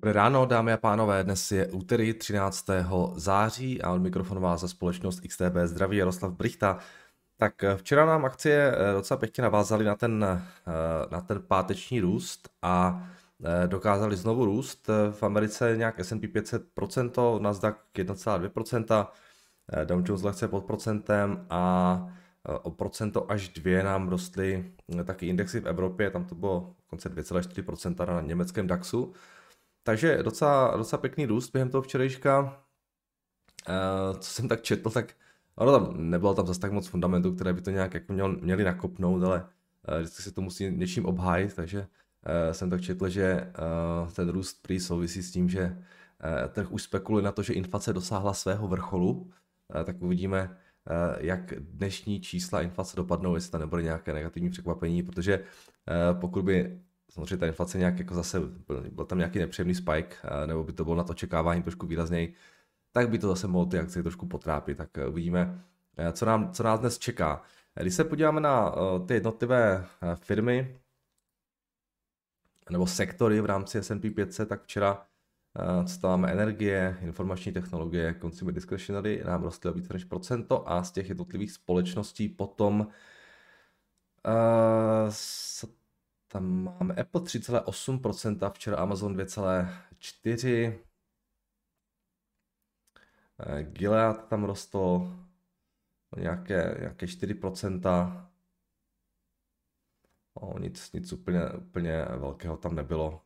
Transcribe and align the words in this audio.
Dobré 0.00 0.12
ráno, 0.12 0.46
dámy 0.46 0.72
a 0.72 0.76
pánové, 0.76 1.24
dnes 1.24 1.52
je 1.52 1.66
úterý 1.66 2.14
13. 2.14 2.66
září 3.14 3.82
a 3.82 3.92
od 3.92 4.02
mikrofonu 4.02 4.40
vás 4.40 4.60
za 4.60 4.68
společnost 4.68 5.20
XTB 5.20 5.56
zdraví 5.64 5.96
Jaroslav 5.96 6.32
Brichta. 6.32 6.78
Tak 7.36 7.64
eh, 7.64 7.76
včera 7.76 8.06
nám 8.06 8.24
akcie 8.24 8.72
eh, 8.72 8.92
docela 8.92 9.18
pěkně 9.18 9.42
navázaly 9.42 9.84
na 9.84 9.94
ten, 9.94 10.24
eh, 10.24 10.42
na 11.10 11.20
ten 11.20 11.42
páteční 11.42 12.00
růst 12.00 12.48
a 12.62 13.06
dokázali 13.66 14.16
znovu 14.16 14.44
růst. 14.44 14.90
V 15.10 15.22
Americe 15.22 15.74
nějak 15.76 16.00
S&P 16.00 16.26
500%, 16.28 17.40
Nasdaq 17.40 17.76
1,2%, 17.94 19.06
Dow 19.84 20.02
Jones 20.04 20.22
lehce 20.22 20.48
pod 20.48 20.64
procentem 20.64 21.46
a 21.50 22.06
o 22.62 22.70
procento 22.70 23.30
až 23.30 23.48
dvě 23.48 23.82
nám 23.82 24.08
rostly 24.08 24.72
taky 25.04 25.26
indexy 25.26 25.60
v 25.60 25.66
Evropě, 25.66 26.10
tam 26.10 26.24
to 26.24 26.34
bylo 26.34 26.74
konce 26.86 27.08
2,4% 27.08 28.06
na 28.06 28.20
německém 28.20 28.66
DAXu. 28.66 29.12
Takže 29.86 30.22
docela, 30.22 30.76
docela 30.76 31.00
pěkný 31.00 31.26
růst 31.26 31.50
během 31.52 31.70
toho 31.70 31.82
včerejška. 31.82 32.62
Co 34.18 34.30
jsem 34.30 34.48
tak 34.48 34.62
četl, 34.62 34.90
tak 34.90 35.14
ono 35.56 35.72
tam 35.72 36.10
nebylo 36.10 36.34
tam 36.34 36.46
zase 36.46 36.60
tak 36.60 36.72
moc 36.72 36.86
fundamentů, 36.86 37.34
které 37.34 37.52
by 37.52 37.60
to 37.60 37.70
nějak 37.70 37.94
jako 37.94 38.12
měl, 38.12 38.36
měli 38.36 38.64
nakopnout, 38.64 39.22
ale 39.22 39.46
vždycky 39.98 40.22
se 40.22 40.32
to 40.32 40.40
musí 40.40 40.70
něčím 40.70 41.06
obhájit, 41.06 41.54
takže 41.54 41.86
jsem 42.52 42.70
tak 42.70 42.80
četl, 42.80 43.08
že 43.08 43.52
ten 44.16 44.28
růst 44.28 44.62
prý 44.62 44.80
souvisí 44.80 45.22
s 45.22 45.32
tím, 45.32 45.48
že 45.48 45.82
trh 46.48 46.72
už 46.72 46.82
spekuluje 46.82 47.24
na 47.24 47.32
to, 47.32 47.42
že 47.42 47.52
inflace 47.52 47.92
dosáhla 47.92 48.34
svého 48.34 48.68
vrcholu, 48.68 49.30
tak 49.84 50.02
uvidíme, 50.02 50.56
jak 51.18 51.54
dnešní 51.58 52.20
čísla 52.20 52.62
inflace 52.62 52.96
dopadnou, 52.96 53.34
jestli 53.34 53.50
tam 53.50 53.60
nebude 53.60 53.82
nějaké 53.82 54.12
negativní 54.12 54.50
překvapení, 54.50 55.02
protože 55.02 55.44
pokud 56.12 56.44
by 56.44 56.80
samozřejmě 57.16 57.36
ta 57.36 57.46
inflace 57.46 57.78
nějak 57.78 57.98
jako 57.98 58.14
zase, 58.14 58.40
byl 58.92 59.04
tam 59.04 59.18
nějaký 59.18 59.38
nepříjemný 59.38 59.74
spike, 59.74 60.16
eh, 60.24 60.46
nebo 60.46 60.64
by 60.64 60.72
to 60.72 60.84
bylo 60.84 60.96
nad 60.96 61.10
očekávání 61.10 61.62
trošku 61.62 61.86
výrazněji, 61.86 62.34
tak 62.92 63.10
by 63.10 63.18
to 63.18 63.28
zase 63.28 63.46
mohlo 63.46 63.66
ty 63.66 63.78
akcie 63.78 64.02
trošku 64.02 64.26
potrápit, 64.26 64.78
tak 64.78 64.88
uvidíme, 65.08 65.64
co, 66.12 66.26
nám, 66.26 66.52
co 66.52 66.62
nás 66.62 66.80
dnes 66.80 66.98
čeká. 66.98 67.42
Když 67.80 67.94
se 67.94 68.04
podíváme 68.04 68.40
na 68.40 68.74
ty 69.06 69.14
jednotlivé 69.14 69.86
firmy, 70.14 70.78
nebo 72.70 72.86
sektory 72.86 73.40
v 73.40 73.46
rámci 73.46 73.78
S&P 73.78 74.10
500, 74.10 74.48
tak 74.48 74.62
včera 74.62 75.06
máme, 76.02 76.32
energie, 76.32 76.98
informační 77.00 77.52
technologie, 77.52 78.14
consumer 78.20 78.54
discretionary 78.54 79.22
nám 79.26 79.42
rostly 79.42 79.72
více 79.72 79.92
než 79.92 80.04
procento 80.04 80.70
a 80.70 80.84
z 80.84 80.92
těch 80.92 81.08
jednotlivých 81.08 81.52
společností 81.52 82.28
potom 82.28 82.80
uh, 82.80 82.86
tam 86.28 86.64
máme 86.78 86.94
Apple 86.94 87.20
3,8%, 87.20 88.50
včera 88.50 88.76
Amazon 88.76 89.16
2,4%, 89.16 90.78
Gilead 93.62 94.28
tam 94.28 94.44
rostl 94.44 95.12
nějaké, 96.16 96.76
nějaké 96.80 97.06
4%, 97.06 98.26
o, 100.34 100.58
nic, 100.58 100.92
nic 100.92 101.12
úplně, 101.12 101.50
úplně 101.50 102.04
velkého 102.04 102.56
tam 102.56 102.74
nebylo. 102.74 103.22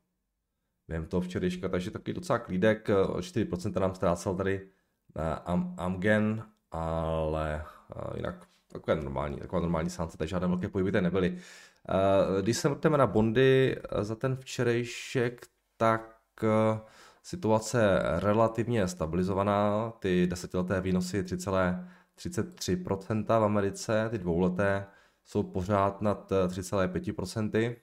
Během 0.88 1.06
toho 1.06 1.20
včerejška, 1.20 1.68
takže 1.68 1.90
taky 1.90 2.12
docela 2.12 2.38
klídek, 2.38 2.88
4% 2.88 3.72
eh, 3.76 3.80
nám 3.80 3.94
ztrácel 3.94 4.36
tady 4.36 4.70
eh, 5.16 5.34
Am, 5.44 5.74
Amgen, 5.78 6.50
ale 6.70 7.64
eh, 7.96 8.16
jinak 8.16 8.49
takové 8.72 8.96
normální, 8.96 9.36
taková 9.36 9.62
normální 9.62 9.90
sánce, 9.90 10.18
takže 10.18 10.30
žádné 10.30 10.48
velké 10.48 10.68
pohyby 10.68 10.92
tady 10.92 11.02
nebyly. 11.02 11.38
Když 12.42 12.56
se 12.56 12.68
vrteme 12.68 12.98
na 12.98 13.06
bondy 13.06 13.76
za 14.00 14.14
ten 14.14 14.36
včerejšek, 14.36 15.46
tak 15.76 16.20
situace 17.22 18.02
relativně 18.18 18.88
stabilizovaná, 18.88 19.92
ty 19.98 20.26
desetileté 20.26 20.80
výnosy 20.80 21.22
3,33% 21.22 23.40
v 23.40 23.44
Americe, 23.44 24.08
ty 24.10 24.18
dvouleté 24.18 24.86
jsou 25.24 25.42
pořád 25.42 26.02
nad 26.02 26.32
3,5%, 26.46 27.76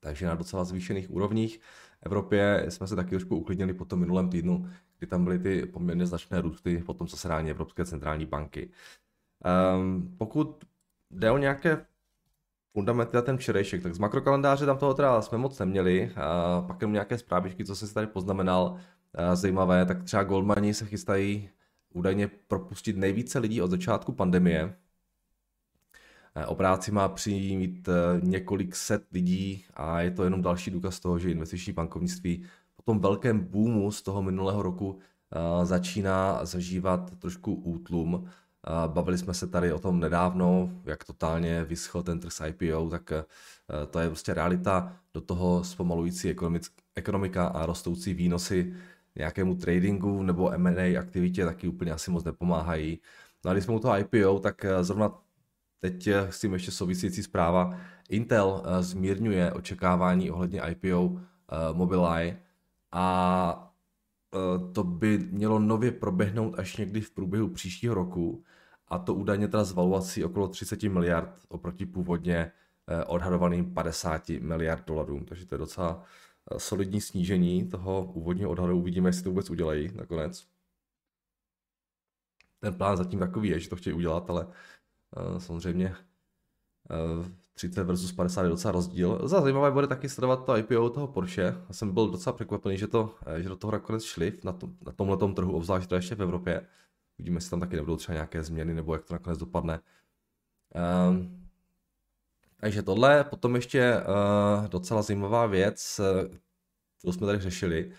takže 0.00 0.26
na 0.26 0.34
docela 0.34 0.64
zvýšených 0.64 1.10
úrovních. 1.10 1.60
Evropě 2.02 2.66
jsme 2.68 2.86
se 2.86 2.96
taky 2.96 3.10
trošku 3.10 3.36
uklidnili 3.36 3.74
po 3.74 3.84
tom 3.84 4.00
minulém 4.00 4.30
týdnu, 4.30 4.68
kdy 4.98 5.06
tam 5.06 5.24
byly 5.24 5.38
ty 5.38 5.66
poměrně 5.66 6.06
značné 6.06 6.40
růsty 6.40 6.82
po 6.86 6.94
tom 6.94 7.08
zasedání 7.08 7.50
Evropské 7.50 7.84
centrální 7.84 8.26
banky. 8.26 8.70
Um, 9.44 10.14
pokud 10.18 10.64
jde 11.10 11.30
o 11.30 11.38
nějaké 11.38 11.86
fundamenty 12.72 13.16
na 13.16 13.22
ten 13.22 13.36
včerejšek, 13.36 13.82
tak 13.82 13.94
z 13.94 13.98
makrokalendáře 13.98 14.66
tam 14.66 14.78
toho 14.78 14.94
teda 14.94 15.22
jsme 15.22 15.38
moc 15.38 15.58
neměli, 15.58 16.12
a 16.16 16.60
pak 16.66 16.80
jenom 16.80 16.92
nějaké 16.92 17.18
zprávičky, 17.18 17.64
co 17.64 17.76
jsem 17.76 17.88
si 17.88 17.94
tady 17.94 18.06
poznamenal, 18.06 18.76
zajímavé, 19.34 19.86
tak 19.86 20.02
třeba 20.02 20.24
Goldmani 20.24 20.74
se 20.74 20.86
chystají 20.86 21.50
údajně 21.94 22.28
propustit 22.48 22.96
nejvíce 22.96 23.38
lidí 23.38 23.62
od 23.62 23.70
začátku 23.70 24.12
pandemie, 24.12 24.76
Eh, 26.36 26.46
o 26.46 26.54
práci 26.54 26.92
má 26.92 27.08
přijít 27.08 27.88
eh, 27.88 28.20
několik 28.22 28.76
set 28.76 29.04
lidí 29.12 29.64
a 29.74 30.00
je 30.00 30.10
to 30.10 30.24
jenom 30.24 30.42
další 30.42 30.70
důkaz 30.70 31.00
toho, 31.00 31.18
že 31.18 31.30
investiční 31.30 31.72
bankovnictví 31.72 32.44
po 32.76 32.82
tom 32.82 32.98
velkém 32.98 33.40
boomu 33.40 33.90
z 33.90 34.02
toho 34.02 34.22
minulého 34.22 34.62
roku 34.62 34.98
eh, 35.32 35.66
začíná 35.66 36.44
zažívat 36.44 37.18
trošku 37.18 37.54
útlum. 37.54 38.28
Bavili 38.86 39.18
jsme 39.18 39.34
se 39.34 39.46
tady 39.46 39.72
o 39.72 39.78
tom 39.78 40.00
nedávno, 40.00 40.70
jak 40.84 41.04
totálně 41.04 41.64
vyschl 41.64 42.02
ten 42.02 42.20
trh 42.20 42.32
s 42.32 42.46
IPO, 42.46 42.90
tak 42.90 43.12
to 43.90 43.98
je 43.98 44.08
prostě 44.08 44.34
realita. 44.34 44.96
Do 45.14 45.20
toho 45.20 45.64
zpomalující 45.64 46.34
ekonomika 46.94 47.46
a 47.46 47.66
rostoucí 47.66 48.14
výnosy 48.14 48.74
nějakému 49.16 49.54
tradingu 49.54 50.22
nebo 50.22 50.52
M&A 50.52 50.98
aktivitě 50.98 51.44
taky 51.44 51.68
úplně 51.68 51.92
asi 51.92 52.10
moc 52.10 52.24
nepomáhají. 52.24 53.00
No 53.44 53.50
a 53.50 53.54
když 53.54 53.64
jsme 53.64 53.74
u 53.74 53.78
toho 53.78 53.98
IPO, 53.98 54.38
tak 54.38 54.66
zrovna 54.80 55.12
Teď 55.80 56.06
s 56.06 56.40
tím 56.40 56.52
ještě 56.52 56.70
související 56.70 57.22
zpráva. 57.22 57.78
Intel 58.08 58.62
eh, 58.64 58.82
zmírňuje 58.82 59.52
očekávání 59.52 60.30
ohledně 60.30 60.62
IPO 60.70 61.12
eh, 61.16 61.56
Mobileye 61.72 62.38
a 62.92 63.72
eh, 64.34 64.72
to 64.72 64.84
by 64.84 65.18
mělo 65.18 65.58
nově 65.58 65.92
proběhnout 65.92 66.58
až 66.58 66.76
někdy 66.76 67.00
v 67.00 67.10
průběhu 67.10 67.48
příštího 67.48 67.94
roku 67.94 68.44
a 68.88 68.98
to 68.98 69.14
údajně 69.14 69.48
teda 69.48 69.64
z 69.64 69.72
valuací 69.72 70.24
okolo 70.24 70.48
30 70.48 70.82
miliard 70.82 71.30
oproti 71.48 71.86
původně 71.86 72.52
odhadovaným 73.06 73.74
50 73.74 74.28
miliard 74.28 74.86
dolarů. 74.86 75.24
Takže 75.24 75.46
to 75.46 75.54
je 75.54 75.58
docela 75.58 76.02
solidní 76.58 77.00
snížení 77.00 77.68
toho 77.68 78.12
úvodního 78.12 78.50
odhadu. 78.50 78.78
Uvidíme, 78.78 79.08
jestli 79.08 79.22
to 79.22 79.30
vůbec 79.30 79.50
udělají 79.50 79.90
nakonec. 79.94 80.46
Ten 82.60 82.74
plán 82.74 82.96
zatím 82.96 83.18
takový 83.18 83.48
je, 83.48 83.60
že 83.60 83.68
to 83.68 83.76
chtějí 83.76 83.94
udělat, 83.94 84.30
ale 84.30 84.46
Eh, 85.16 85.40
samozřejmě 85.40 85.94
30 87.54 87.80
eh, 87.80 87.84
versus 87.84 88.12
50 88.12 88.42
je 88.42 88.48
docela 88.48 88.72
rozdíl. 88.72 89.28
Za 89.28 89.40
zajímavé 89.40 89.70
bude 89.70 89.86
taky 89.86 90.08
sledovat 90.08 90.44
to 90.44 90.56
IPO 90.56 90.90
toho 90.90 91.06
Porsche. 91.06 91.42
Já 91.42 91.74
jsem 91.74 91.92
byl 91.92 92.10
docela 92.10 92.32
překvapený, 92.32 92.78
že, 92.78 92.86
to, 92.86 93.14
eh, 93.26 93.42
že 93.42 93.48
do 93.48 93.56
toho 93.56 93.70
nakonec 93.70 94.04
šli 94.04 94.32
na, 94.44 94.52
tom, 94.52 94.76
na 94.86 94.92
tomhle 94.92 95.34
trhu, 95.34 95.52
obzvlášť 95.52 95.88
to 95.88 95.94
ještě 95.94 96.14
v 96.14 96.22
Evropě. 96.22 96.66
Uvidíme, 97.18 97.36
jestli 97.36 97.50
tam 97.50 97.60
taky 97.60 97.76
nebudou 97.76 97.96
třeba 97.96 98.14
nějaké 98.14 98.42
změny, 98.42 98.74
nebo 98.74 98.94
jak 98.94 99.04
to 99.04 99.14
nakonec 99.14 99.38
dopadne. 99.38 99.80
Um, 101.08 101.48
takže 102.56 102.82
tohle, 102.82 103.24
potom 103.24 103.56
ještě 103.56 103.94
uh, 103.96 104.68
docela 104.68 105.02
zajímavá 105.02 105.46
věc, 105.46 106.00
kterou 106.98 107.12
jsme 107.12 107.26
tady 107.26 107.38
řešili. 107.38 107.92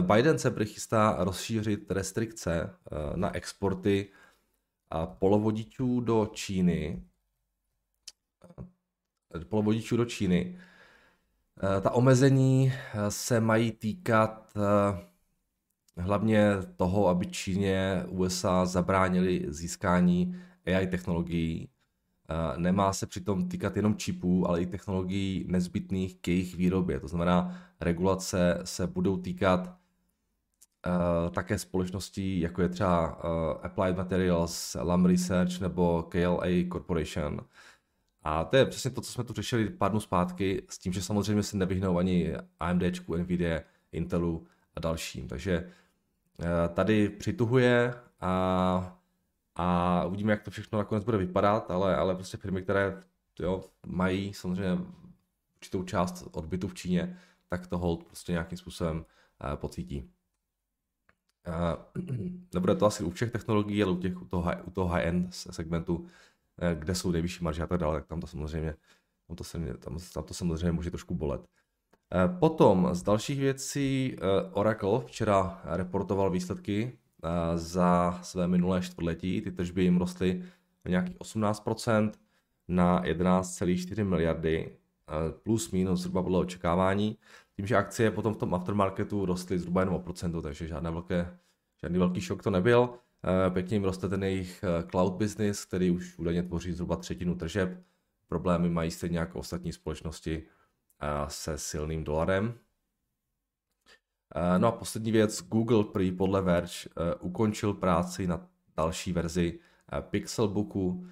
Uh, 0.00 0.16
Biden 0.16 0.38
se 0.38 0.50
přichystá 0.50 1.16
rozšířit 1.18 1.90
restrikce 1.90 2.76
uh, 2.92 3.16
na 3.16 3.34
exporty 3.34 4.10
polovodičů 5.04 6.00
do 6.00 6.30
Číny, 6.32 7.02
eh, 9.36 9.44
polovodičů 9.44 9.96
do 9.96 10.04
Číny, 10.04 10.58
eh, 11.62 11.80
ta 11.80 11.90
omezení 11.90 12.72
eh, 12.72 13.10
se 13.10 13.40
mají 13.40 13.72
týkat 13.72 14.54
hlavně 15.96 16.50
toho, 16.76 17.08
aby 17.08 17.26
Číně 17.26 18.04
USA 18.08 18.66
zabránili 18.66 19.44
získání 19.48 20.36
AI 20.66 20.86
technologií. 20.86 21.68
Nemá 22.56 22.92
se 22.92 23.06
přitom 23.06 23.48
týkat 23.48 23.76
jenom 23.76 23.96
čipů, 23.96 24.48
ale 24.48 24.62
i 24.62 24.66
technologií 24.66 25.46
nezbytných 25.48 26.16
k 26.20 26.28
jejich 26.28 26.54
výrobě. 26.54 27.00
To 27.00 27.08
znamená, 27.08 27.58
regulace 27.80 28.60
se 28.64 28.86
budou 28.86 29.16
týkat 29.16 29.66
uh, 29.66 31.30
také 31.30 31.58
společností, 31.58 32.40
jako 32.40 32.62
je 32.62 32.68
třeba 32.68 33.16
uh, 33.16 33.30
Applied 33.62 33.96
Materials, 33.96 34.76
Lam 34.80 35.04
Research 35.04 35.60
nebo 35.60 36.02
KLA 36.02 36.68
Corporation. 36.72 37.40
A 38.22 38.44
to 38.44 38.56
je 38.56 38.66
přesně 38.66 38.90
to, 38.90 39.00
co 39.00 39.12
jsme 39.12 39.24
tu 39.24 39.32
řešili 39.32 39.70
pár 39.70 39.90
dnů 39.90 40.00
zpátky, 40.00 40.62
s 40.68 40.78
tím, 40.78 40.92
že 40.92 41.02
samozřejmě 41.02 41.42
se 41.42 41.56
nevyhnou 41.56 41.98
ani 41.98 42.34
AMD, 42.60 42.82
Nvidia, 43.16 43.60
Intelu 43.92 44.46
a 44.74 44.80
dalším. 44.80 45.28
Takže 45.28 45.70
tady 46.74 47.08
přituhuje 47.08 47.94
a, 48.20 48.98
a 49.54 50.04
uvidíme, 50.04 50.32
jak 50.32 50.42
to 50.42 50.50
všechno 50.50 50.78
nakonec 50.78 51.04
bude 51.04 51.18
vypadat, 51.18 51.70
ale, 51.70 51.96
ale 51.96 52.14
prostě 52.14 52.36
firmy, 52.36 52.62
které 52.62 53.02
jo, 53.38 53.64
mají 53.86 54.34
samozřejmě 54.34 54.78
určitou 55.56 55.84
část 55.84 56.28
odbytu 56.32 56.68
v 56.68 56.74
Číně, 56.74 57.18
tak 57.48 57.66
to 57.66 57.78
hold 57.78 58.04
prostě 58.04 58.32
nějakým 58.32 58.58
způsobem 58.58 59.04
pocítí. 59.54 60.10
Nebude 62.54 62.74
to 62.74 62.86
asi 62.86 63.04
u 63.04 63.10
všech 63.10 63.32
technologií, 63.32 63.82
ale 63.82 63.92
u, 63.92 63.96
těch, 63.96 64.22
u 64.22 64.24
toho, 64.24 64.42
high, 64.42 64.58
u 64.64 64.70
toho 64.70 64.88
high-end 64.88 65.34
segmentu, 65.34 66.06
kde 66.74 66.94
jsou 66.94 67.10
nejvyšší 67.10 67.44
marže 67.44 67.62
a 67.62 67.66
tak 67.66 67.80
dále, 67.80 68.00
tak 68.00 68.06
tam 68.06 68.20
to 68.20 68.26
samozřejmě, 68.26 68.74
tam 69.26 69.36
to, 69.36 69.44
tam 70.14 70.24
to 70.24 70.34
samozřejmě 70.34 70.72
může 70.72 70.90
trošku 70.90 71.14
bolet. 71.14 71.48
Potom 72.38 72.88
z 72.92 73.02
dalších 73.02 73.40
věcí 73.40 74.16
Oracle 74.52 75.00
včera 75.06 75.60
reportoval 75.64 76.30
výsledky 76.30 76.98
za 77.54 78.18
své 78.22 78.48
minulé 78.48 78.82
čtvrtletí. 78.82 79.40
Ty 79.40 79.52
tržby 79.52 79.82
jim 79.82 79.98
rostly 79.98 80.42
o 80.86 80.88
nějakých 80.88 81.18
18% 81.18 82.10
na 82.68 83.02
11,4 83.02 84.04
miliardy, 84.04 84.76
plus 85.42 85.70
minus 85.70 86.00
zhruba 86.00 86.22
podle 86.22 86.38
očekávání. 86.38 87.18
Tím, 87.56 87.66
že 87.66 87.76
akcie 87.76 88.10
potom 88.10 88.34
v 88.34 88.36
tom 88.36 88.54
aftermarketu 88.54 89.26
rostly 89.26 89.58
zhruba 89.58 89.80
jenom 89.80 89.94
o 89.94 89.98
procento, 89.98 90.42
takže 90.42 90.68
žádné 90.68 90.90
velké, 90.90 91.36
žádný 91.80 91.98
velký 91.98 92.20
šok 92.20 92.42
to 92.42 92.50
nebyl. 92.50 92.90
Pěkně 93.50 93.76
jim 93.76 93.84
roste 93.84 94.08
ten 94.08 94.22
jejich 94.22 94.64
cloud 94.90 95.12
business, 95.14 95.64
který 95.64 95.90
už 95.90 96.18
údajně 96.18 96.42
tvoří 96.42 96.72
zhruba 96.72 96.96
třetinu 96.96 97.34
tržeb. 97.34 97.82
Problémy 98.28 98.68
mají 98.70 98.90
stejně 98.90 99.18
jako 99.18 99.38
ostatní 99.38 99.72
společnosti 99.72 100.42
se 101.28 101.58
silným 101.58 102.04
dolarem. 102.04 102.58
No 104.58 104.68
a 104.68 104.72
poslední 104.72 105.12
věc, 105.12 105.42
Google 105.42 105.84
prý 105.84 106.12
podle 106.12 106.42
Verge 106.42 106.88
ukončil 107.20 107.74
práci 107.74 108.26
na 108.26 108.48
další 108.76 109.12
verzi 109.12 109.60
Pixelbooku 110.00 111.06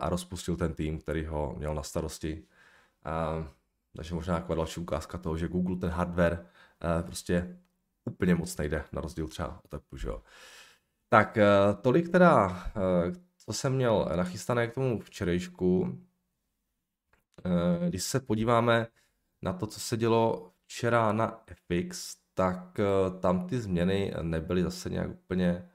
a 0.00 0.08
rozpustil 0.08 0.56
ten 0.56 0.74
tým, 0.74 0.98
který 0.98 1.24
ho 1.24 1.54
měl 1.58 1.74
na 1.74 1.82
starosti. 1.82 2.46
Takže 3.96 4.14
možná 4.14 4.34
jako 4.34 4.54
další 4.54 4.80
ukázka 4.80 5.18
toho, 5.18 5.36
že 5.36 5.48
Google 5.48 5.76
ten 5.76 5.90
hardware 5.90 6.46
prostě 7.02 7.58
úplně 8.04 8.34
moc 8.34 8.56
nejde, 8.56 8.84
na 8.92 9.00
rozdíl 9.00 9.28
třeba 9.28 9.60
od 9.64 9.74
Apple, 9.74 9.98
že 9.98 10.08
jo. 10.08 10.22
Tak 11.08 11.38
tolik 11.82 12.08
teda, 12.08 12.62
co 13.36 13.52
jsem 13.52 13.74
měl 13.74 14.08
nachystané 14.16 14.68
k 14.68 14.74
tomu 14.74 15.00
včerejšku. 15.00 15.98
Když 17.88 18.02
se 18.02 18.20
podíváme 18.20 18.86
na 19.42 19.52
to, 19.52 19.66
co 19.66 19.80
se 19.80 19.96
dělo 19.96 20.52
včera 20.66 21.12
na 21.12 21.44
FX, 21.54 22.16
tak 22.34 22.80
tam 23.20 23.46
ty 23.46 23.60
změny 23.60 24.14
nebyly 24.22 24.62
zase 24.62 24.90
nějak 24.90 25.10
úplně 25.10 25.68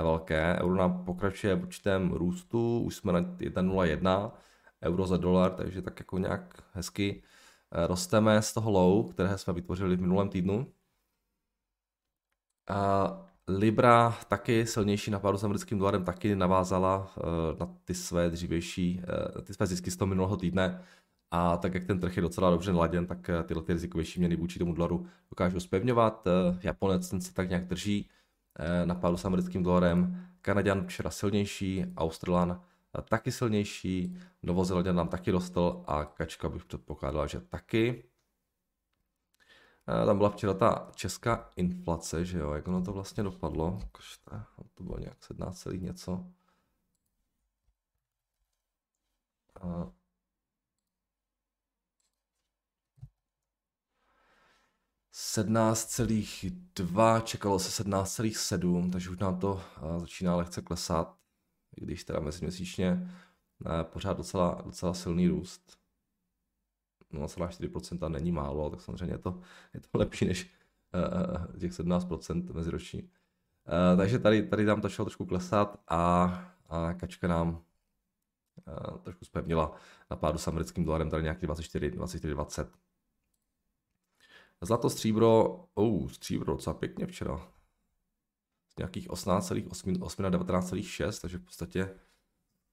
velké. 0.00 0.58
Euro 0.62 0.74
nám 0.74 1.04
pokračuje 1.04 1.54
v 1.54 1.62
určitém 1.62 2.12
růstu, 2.12 2.80
už 2.80 2.96
jsme 2.96 3.12
na 3.12 3.20
1,01 3.20 4.32
euro 4.82 5.06
za 5.06 5.16
dolar, 5.16 5.52
takže 5.54 5.82
tak 5.82 6.00
jako 6.00 6.18
nějak 6.18 6.62
hezky 6.72 7.22
eh, 7.72 7.86
rosteme 7.86 8.42
z 8.42 8.52
toho 8.52 8.70
low, 8.70 9.12
které 9.12 9.38
jsme 9.38 9.52
vytvořili 9.52 9.96
v 9.96 10.00
minulém 10.00 10.28
týdnu. 10.28 10.72
A 12.68 13.28
Libra 13.48 14.18
taky 14.28 14.66
silnější 14.66 15.10
na 15.10 15.18
pádu 15.18 15.38
s 15.38 15.44
americkým 15.44 15.78
dolarem 15.78 16.04
taky 16.04 16.36
navázala 16.36 17.12
eh, 17.18 17.22
na 17.60 17.74
ty 17.84 17.94
své 17.94 18.30
dřívější, 18.30 19.02
eh, 19.38 19.42
ty 19.42 19.54
své 19.54 19.66
zisky 19.66 19.90
z 19.90 19.96
toho 19.96 20.06
minulého 20.06 20.36
týdne. 20.36 20.84
A 21.34 21.56
tak 21.56 21.74
jak 21.74 21.84
ten 21.84 22.00
trh 22.00 22.16
je 22.16 22.22
docela 22.22 22.50
dobře 22.50 22.72
naladěn, 22.72 23.06
tak 23.06 23.30
tyhle 23.44 23.62
ty 23.62 23.72
rizikovější 23.72 24.20
měny 24.20 24.36
vůči 24.36 24.58
tomu 24.58 24.74
dolaru 24.74 25.06
dokážou 25.30 25.60
spevňovat. 25.60 26.28
Japonec 26.62 27.08
ten 27.08 27.20
se 27.20 27.34
tak 27.34 27.48
nějak 27.48 27.66
drží 27.66 28.08
Eh, 28.58 28.86
na 28.86 28.94
pádu 28.94 29.16
s 29.16 29.24
americkým 29.24 29.62
dolarem. 29.62 30.28
Kanaděn 30.40 30.86
včera 30.86 31.10
silnější, 31.10 31.84
Australan 31.96 32.62
eh, 32.98 33.02
taky 33.02 33.32
silnější, 33.32 34.16
Novozelanděn 34.42 34.96
nám 34.96 35.08
taky 35.08 35.30
rostl 35.30 35.84
a 35.86 36.04
Kačka 36.04 36.48
bych 36.48 36.64
předpokládal, 36.64 37.28
že 37.28 37.40
taky. 37.40 38.04
Eh, 40.02 40.06
tam 40.06 40.16
byla 40.16 40.30
včera 40.30 40.54
ta 40.54 40.90
česká 40.94 41.50
inflace, 41.56 42.24
že 42.24 42.38
jo, 42.38 42.52
jak 42.52 42.68
ono 42.68 42.82
to 42.82 42.92
vlastně 42.92 43.22
dopadlo, 43.22 43.78
to 44.74 44.82
bylo 44.82 44.98
nějak 44.98 45.24
17 45.24 45.66
něco. 45.80 46.26
17,2, 55.12 57.20
čekalo 57.20 57.58
se 57.58 57.84
17,7, 57.84 58.90
takže 58.90 59.10
už 59.10 59.18
nám 59.18 59.38
to 59.38 59.62
eh, 59.76 60.00
začíná 60.00 60.36
lehce 60.36 60.62
klesat, 60.62 61.16
i 61.76 61.80
když 61.80 62.04
teda 62.04 62.20
meziměsíčně 62.20 63.10
eh, 63.66 63.84
pořád 63.84 64.16
docela, 64.16 64.62
docela 64.64 64.94
silný 64.94 65.28
růst. 65.28 65.78
0,4% 67.12 68.08
není 68.08 68.32
málo, 68.32 68.70
tak 68.70 68.80
samozřejmě 68.80 69.14
je 69.14 69.18
to, 69.18 69.40
je 69.74 69.80
to 69.80 69.98
lepší 69.98 70.24
než 70.24 70.50
uh, 71.50 71.58
těch 71.58 71.72
17% 71.72 72.54
meziroční. 72.54 73.10
Takže 73.96 74.18
tady, 74.18 74.42
tady 74.42 74.64
nám 74.64 74.80
to 74.80 74.88
šlo 74.88 75.04
trošku 75.04 75.26
klesat 75.26 75.80
a, 75.88 76.24
a 76.68 76.94
kačka 76.94 77.28
nám 77.28 77.62
trošku 79.02 79.24
zpevnila 79.24 79.76
na 80.10 80.16
pádu 80.16 80.38
s 80.38 80.48
americkým 80.48 80.84
dolarem, 80.84 81.10
tady 81.10 81.22
nějaký 81.22 81.46
24, 81.46 81.90
24, 81.90 82.34
20. 82.34 82.68
Zlato, 84.62 84.90
stříbro, 84.90 85.64
oh, 85.74 86.08
stříbro 86.08 86.52
docela 86.52 86.74
pěkně 86.74 87.06
včera. 87.06 87.48
Z 88.68 88.76
nějakých 88.78 89.08
18,8 89.08 90.22
na 90.22 90.30
19,6, 90.30 91.20
takže 91.20 91.38
v 91.38 91.44
podstatě 91.44 91.98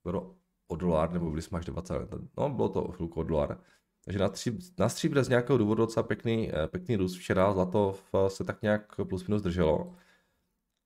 bylo 0.03 0.35
o 0.67 0.75
dolar, 0.75 1.11
nebo 1.11 1.29
byli 1.29 1.41
jsme 1.41 1.59
až 1.59 1.65
20, 1.65 1.95
no 2.37 2.49
bylo 2.49 2.69
to 2.69 2.91
chvilku 2.91 3.19
o 3.19 3.23
dolar. 3.23 3.61
Takže 4.05 4.19
na, 4.19 4.29
tří, 4.29 4.59
na 4.77 4.89
z 5.23 5.29
nějakého 5.29 5.57
důvodu 5.57 5.85
docela 5.85 6.03
pěkný, 6.03 6.51
eh, 6.53 6.67
pěkný 6.67 6.95
růst 6.95 7.15
včera, 7.15 7.53
zlato 7.53 7.95
se 8.27 8.43
tak 8.43 8.61
nějak 8.61 8.95
plus 9.03 9.27
minus 9.27 9.41
drželo. 9.41 9.95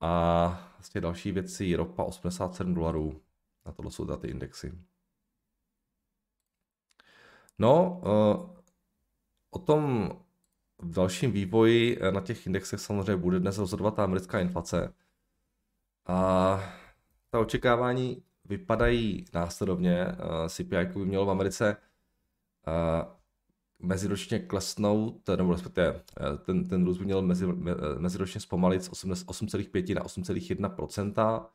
A 0.00 0.72
vlastně 0.78 1.00
další 1.00 1.32
věci, 1.32 1.76
ropa 1.76 2.04
87 2.04 2.74
dolarů, 2.74 3.20
na 3.66 3.72
tohle 3.72 3.90
jsou 3.90 4.16
ty 4.16 4.28
indexy. 4.28 4.78
No, 7.58 8.00
uh, 8.04 8.50
o 9.50 9.58
tom 9.58 10.10
v 10.84 10.90
dalším 10.90 11.32
vývoji 11.32 11.98
eh, 12.00 12.12
na 12.12 12.20
těch 12.20 12.46
indexech 12.46 12.80
samozřejmě 12.80 13.16
bude 13.16 13.40
dnes 13.40 13.58
rozhodovat 13.58 13.94
ta 13.94 14.04
americká 14.04 14.40
inflace. 14.40 14.94
A 16.06 16.60
ta 17.30 17.40
očekávání 17.40 18.22
vypadají 18.44 19.24
následovně. 19.34 20.00
Eh, 20.02 20.48
CPI 20.48 20.86
by 20.94 21.04
mělo 21.04 21.26
v 21.26 21.30
Americe 21.30 21.76
eh, 22.66 23.06
meziročně 23.78 24.38
klesnout, 24.38 25.28
nebo 25.36 25.52
respektive 25.52 26.02
ten, 26.44 26.68
ten 26.68 26.84
růst 26.84 26.98
by 26.98 27.04
měl 27.04 27.22
mezi, 27.22 27.46
meziročně 27.98 28.40
zpomalit 28.40 28.84
z 28.84 28.90
8,5 28.90 29.94
na 29.94 30.02
8,1% 30.02 31.46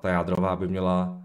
Ta 0.00 0.08
jádrová 0.08 0.56
by 0.56 0.68
měla 0.68 1.22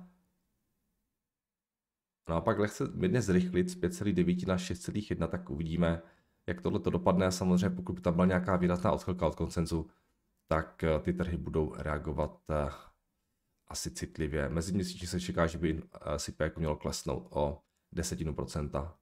naopak 2.30 2.60
lehce 2.60 2.84
mírně 2.94 3.22
zrychlit 3.22 3.70
z 3.70 3.78
5,9 3.78 4.48
na 4.48 4.58
6,1, 4.58 5.28
tak 5.28 5.50
uvidíme, 5.50 6.02
jak 6.48 6.62
tohle 6.62 6.80
to 6.80 6.90
dopadne. 6.90 7.32
Samozřejmě 7.32 7.70
pokud 7.70 7.94
by 7.94 8.02
tam 8.02 8.14
byla 8.14 8.26
nějaká 8.26 8.56
výrazná 8.56 8.92
odchylka 8.92 9.28
od 9.28 9.36
koncenzu, 9.36 9.90
tak 10.48 10.84
eh, 10.84 11.00
ty 11.00 11.14
trhy 11.14 11.38
budou 11.38 11.74
reagovat 11.76 12.40
eh, 12.50 12.70
asi 13.68 13.92
citlivě. 13.92 14.50
Meziměsíčně 14.50 15.08
se 15.08 15.20
čeká, 15.20 15.48
že 15.48 15.58
by 15.58 15.84
SIP 16.18 16.40
jako 16.40 16.60
mělo 16.60 16.76
klesnout 16.76 17.28
o 17.30 17.62
desetinu 17.92 18.34
procenta. 18.34 18.98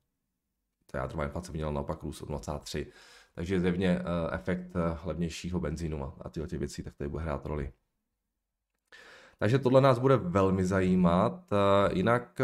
Ta 0.91 0.97
jádrová 0.97 1.23
inflace 1.23 1.51
by 1.51 1.57
měla 1.57 1.71
naopak 1.71 2.03
růst 2.03 2.21
o 2.21 2.25
0,3. 2.25 2.87
Takže 3.35 3.59
zjevně 3.59 3.99
eh, 3.99 4.35
efekt 4.35 4.71
levnějšího 5.03 5.59
benzínu 5.59 6.13
a 6.21 6.29
tyhle 6.29 6.47
ty 6.47 6.57
věci, 6.57 6.83
tak 6.83 6.95
tady 6.95 7.09
bude 7.09 7.23
hrát 7.23 7.45
roli. 7.45 7.73
Takže 9.39 9.59
tohle 9.59 9.81
nás 9.81 9.99
bude 9.99 10.17
velmi 10.17 10.65
zajímat. 10.65 11.49
Jinak 11.93 12.41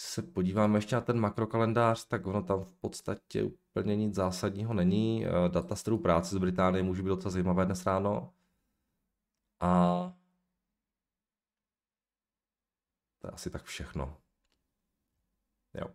se 0.00 0.22
podíváme 0.22 0.78
ještě 0.78 0.94
na 0.94 1.00
ten 1.00 1.20
makrokalendář, 1.20 2.06
tak 2.06 2.26
ono 2.26 2.42
tam 2.42 2.64
v 2.64 2.72
podstatě 2.72 3.44
úplně 3.44 3.96
nic 3.96 4.14
zásadního 4.14 4.74
není. 4.74 5.26
Eh, 5.26 5.48
data 5.48 5.76
z 5.76 5.84
práce 6.02 6.34
z 6.34 6.38
Británie 6.38 6.82
může 6.82 7.02
být 7.02 7.08
docela 7.08 7.30
zajímavé 7.30 7.66
dnes 7.66 7.86
ráno. 7.86 8.34
A 9.60 10.12
to 13.18 13.26
je 13.26 13.30
asi 13.30 13.50
tak 13.50 13.64
všechno. 13.64 14.16
Jo. 15.74 15.86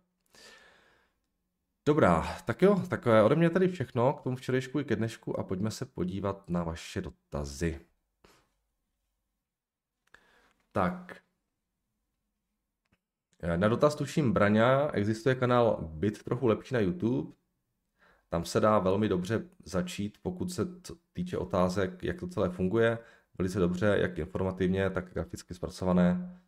Dobrá, 1.86 2.38
tak 2.44 2.62
jo, 2.62 2.82
tak 2.90 3.06
ode 3.24 3.34
mě 3.36 3.50
tady 3.50 3.68
všechno 3.68 4.12
k 4.12 4.22
tomu 4.22 4.36
včerejšku 4.36 4.80
i 4.80 4.84
ke 4.84 4.96
dnešku 4.96 5.38
a 5.40 5.44
pojďme 5.44 5.70
se 5.70 5.86
podívat 5.86 6.50
na 6.50 6.64
vaše 6.64 7.00
dotazy. 7.00 7.86
Tak, 10.72 11.16
Eh, 11.16 11.25
na 13.56 13.68
dotaz 13.68 13.94
tuším 13.94 14.32
Braňa 14.32 14.90
existuje 14.92 15.34
kanál 15.34 15.78
Byt 15.92 16.22
trochu 16.22 16.46
lepší 16.46 16.74
na 16.74 16.80
YouTube. 16.80 17.32
Tam 18.28 18.44
se 18.44 18.60
dá 18.60 18.78
velmi 18.78 19.08
dobře 19.08 19.48
začít, 19.64 20.18
pokud 20.22 20.52
se 20.52 20.66
týče 21.12 21.38
otázek, 21.38 22.02
jak 22.02 22.20
to 22.20 22.28
celé 22.28 22.50
funguje. 22.50 22.98
Velice 23.38 23.58
dobře, 23.58 23.96
jak 24.00 24.18
informativně, 24.18 24.90
tak 24.90 25.12
graficky 25.12 25.54
zpracované. 25.54 26.40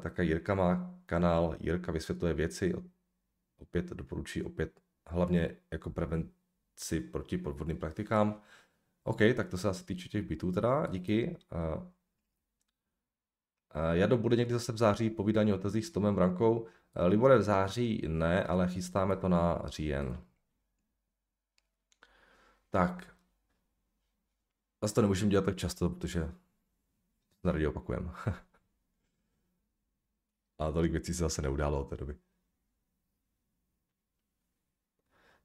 Také 0.00 0.24
Jirka 0.24 0.54
má 0.54 0.94
kanál, 1.06 1.56
Jirka 1.60 1.92
vysvětluje 1.92 2.34
věci. 2.34 2.74
Opět 3.58 3.86
doporučuji 3.86 4.42
opět 4.42 4.80
hlavně 5.08 5.56
jako 5.72 5.90
prevenci 5.90 7.00
proti 7.12 7.38
podvodným 7.38 7.78
praktikám. 7.78 8.40
OK, 9.04 9.18
tak 9.36 9.48
to 9.48 9.58
se 9.58 9.68
asi 9.68 9.84
týče 9.84 10.08
těch 10.08 10.22
bytů 10.22 10.52
teda, 10.52 10.86
díky. 10.86 11.36
Uh, 13.74 13.92
Jado 13.92 14.18
bude 14.18 14.36
někdy 14.36 14.54
zase 14.54 14.72
v 14.72 14.76
září 14.76 15.10
povídání 15.10 15.52
o 15.52 15.58
tezích 15.58 15.86
s 15.86 15.90
Tomem 15.90 16.14
Brankou. 16.14 16.66
Libore 17.06 17.38
v 17.38 17.42
září 17.42 18.02
ne, 18.08 18.44
ale 18.44 18.68
chystáme 18.68 19.16
to 19.16 19.28
na 19.28 19.62
říjen. 19.64 20.24
Tak. 22.70 23.16
Zase 24.82 24.94
to 24.94 25.02
nemůžeme 25.02 25.30
dělat 25.30 25.44
tak 25.44 25.56
často, 25.56 25.90
protože 25.90 26.32
raději 27.44 27.66
opakujeme. 27.66 28.10
A 30.58 30.72
tolik 30.72 30.92
věcí 30.92 31.14
se 31.14 31.18
zase 31.20 31.42
neudálo 31.42 31.80
od 31.80 31.84
té 31.84 31.96
doby. 31.96 32.18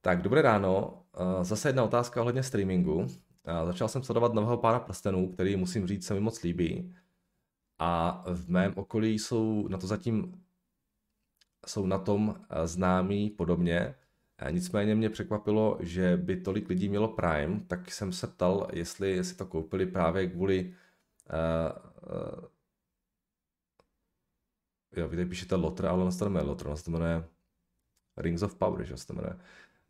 Tak, 0.02 0.22
dobré 0.22 0.42
ráno. 0.42 1.04
Zase 1.42 1.70
jedna 1.70 1.84
otázka 1.84 2.22
ohledně 2.22 2.44
streamingu. 2.44 3.08
Začal 3.66 3.88
jsem 3.88 4.04
sledovat 4.04 4.34
nového 4.34 4.58
pána 4.58 4.80
prstenů, 4.80 5.34
který 5.34 5.56
musím 5.56 5.88
říct 5.88 6.06
se 6.06 6.14
mi 6.14 6.20
moc 6.20 6.44
líbí. 6.44 6.96
A 7.80 8.24
v 8.34 8.50
mém 8.50 8.74
okolí 8.76 9.20
jsou 9.20 9.68
na 9.68 9.78
to 9.78 9.88
zatím 9.88 10.44
jsou 11.68 11.86
na 11.86 11.98
tom 11.98 12.36
známí 12.64 13.30
podobně. 13.30 13.96
Nicméně 14.52 14.96
mě 14.96 15.10
překvapilo, 15.10 15.78
že 15.80 16.18
by 16.18 16.38
tolik 16.38 16.70
lidí 16.70 16.90
mělo 16.90 17.08
Prime, 17.08 17.60
tak 17.68 17.92
jsem 17.92 18.14
se 18.14 18.28
ptal, 18.28 18.68
jestli 18.74 19.24
si 19.24 19.36
to 19.36 19.46
koupili 19.46 19.86
právě 19.86 20.28
kvůli 20.28 20.76
uh, 21.30 22.14
uh, 22.14 22.46
jo, 24.96 25.08
vy 25.08 25.16
tady 25.16 25.30
píšete 25.30 25.56
Lotr, 25.56 25.86
ale 25.86 26.02
ono 26.02 26.12
se 26.12 26.20
to 26.20 26.26
jmenuje 26.26 26.44
Lotr, 26.50 26.68
ono 26.68 26.78
se 26.78 26.84
to 26.84 26.92
jmenuje 26.92 27.24
Rings 28.18 28.42
of 28.42 28.56
Power, 28.56 28.86
že 28.86 28.98
se 28.98 29.08
to 29.08 29.14
jmenuje. 29.14 29.38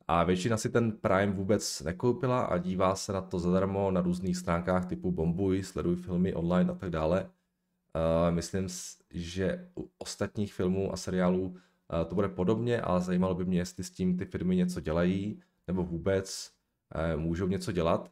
A 0.08 0.24
většina 0.24 0.58
si 0.58 0.70
ten 0.70 0.92
Prime 0.92 1.32
vůbec 1.32 1.82
nekoupila 1.82 2.42
a 2.42 2.58
dívá 2.58 2.96
se 2.96 3.14
na 3.14 3.22
to 3.22 3.40
zadarmo 3.40 3.92
na 3.92 4.02
různých 4.02 4.38
stránkách 4.38 4.86
typu 4.86 5.12
Bombuj, 5.12 5.64
sleduj 5.64 5.96
filmy 5.96 6.34
online 6.34 6.72
a 6.72 6.76
tak 6.76 6.90
dále. 6.90 7.30
Uh, 7.96 8.36
myslím, 8.36 8.68
že 9.10 9.70
u 9.78 9.92
ostatních 9.98 10.54
filmů 10.54 10.94
a 10.94 10.98
seriálů 10.98 11.48
uh, 11.48 11.58
to 12.10 12.16
bude 12.16 12.30
podobně, 12.30 12.82
ale 12.82 13.02
zajímalo 13.02 13.36
by 13.36 13.46
mě, 13.46 13.60
jestli 13.60 13.84
s 13.84 13.92
tím 13.92 14.18
ty 14.18 14.26
firmy 14.26 14.56
něco 14.56 14.80
dělají, 14.80 15.42
nebo 15.68 15.84
vůbec 15.84 16.52
uh, 17.16 17.22
můžou 17.22 17.48
něco 17.48 17.72
dělat. 17.72 18.12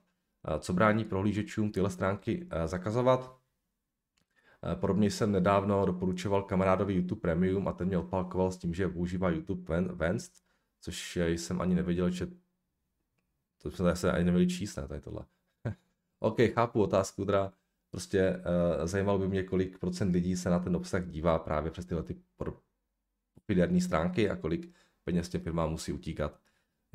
Co 0.60 0.74
brání 0.74 1.06
prohlížečům 1.06 1.72
tyhle 1.72 1.90
stránky 1.90 2.48
zakazovat? 2.66 3.38
Podobně 4.76 5.12
jsem 5.12 5.32
nedávno 5.32 5.86
doporučoval 5.86 6.44
kamarádovi 6.44 6.94
YouTube 6.94 7.22
Premium 7.22 7.68
a 7.68 7.74
ten 7.74 7.88
mě 7.88 7.98
odpalkoval 7.98 8.52
s 8.52 8.58
tím, 8.58 8.74
že 8.74 8.88
používá 8.90 9.30
YouTube 9.30 9.82
Vanced, 9.82 10.32
což 10.82 11.16
jsem 11.16 11.62
ani 11.62 11.76
nevěděl, 11.76 12.10
že 12.10 12.28
to 13.62 13.72
jsme 13.72 13.96
se 13.96 14.12
ani 14.12 14.24
neměli 14.24 14.48
číst, 14.48 14.76
ne, 14.76 14.88
tady 14.88 15.02
tohle. 15.02 15.26
OK, 16.20 16.38
chápu 16.54 16.82
otázku, 16.82 17.26
teda 17.26 17.54
prostě 17.92 18.38
uh, 18.80 18.86
zajímalo 18.88 19.20
by 19.20 19.28
mě, 19.28 19.44
kolik 19.44 19.78
procent 19.78 20.12
lidí 20.12 20.36
se 20.36 20.50
na 20.50 20.60
ten 20.60 20.76
obsah 20.76 21.08
dívá 21.08 21.40
právě 21.40 21.72
přes 21.72 21.86
tyhle 21.86 22.04
ty 22.04 22.16
pofiderní 23.34 23.82
stránky 23.82 24.30
a 24.30 24.36
kolik 24.36 24.74
peněz 25.04 25.30
těm 25.30 25.42
firmám 25.42 25.70
musí 25.70 25.94
utíkat. 25.94 26.40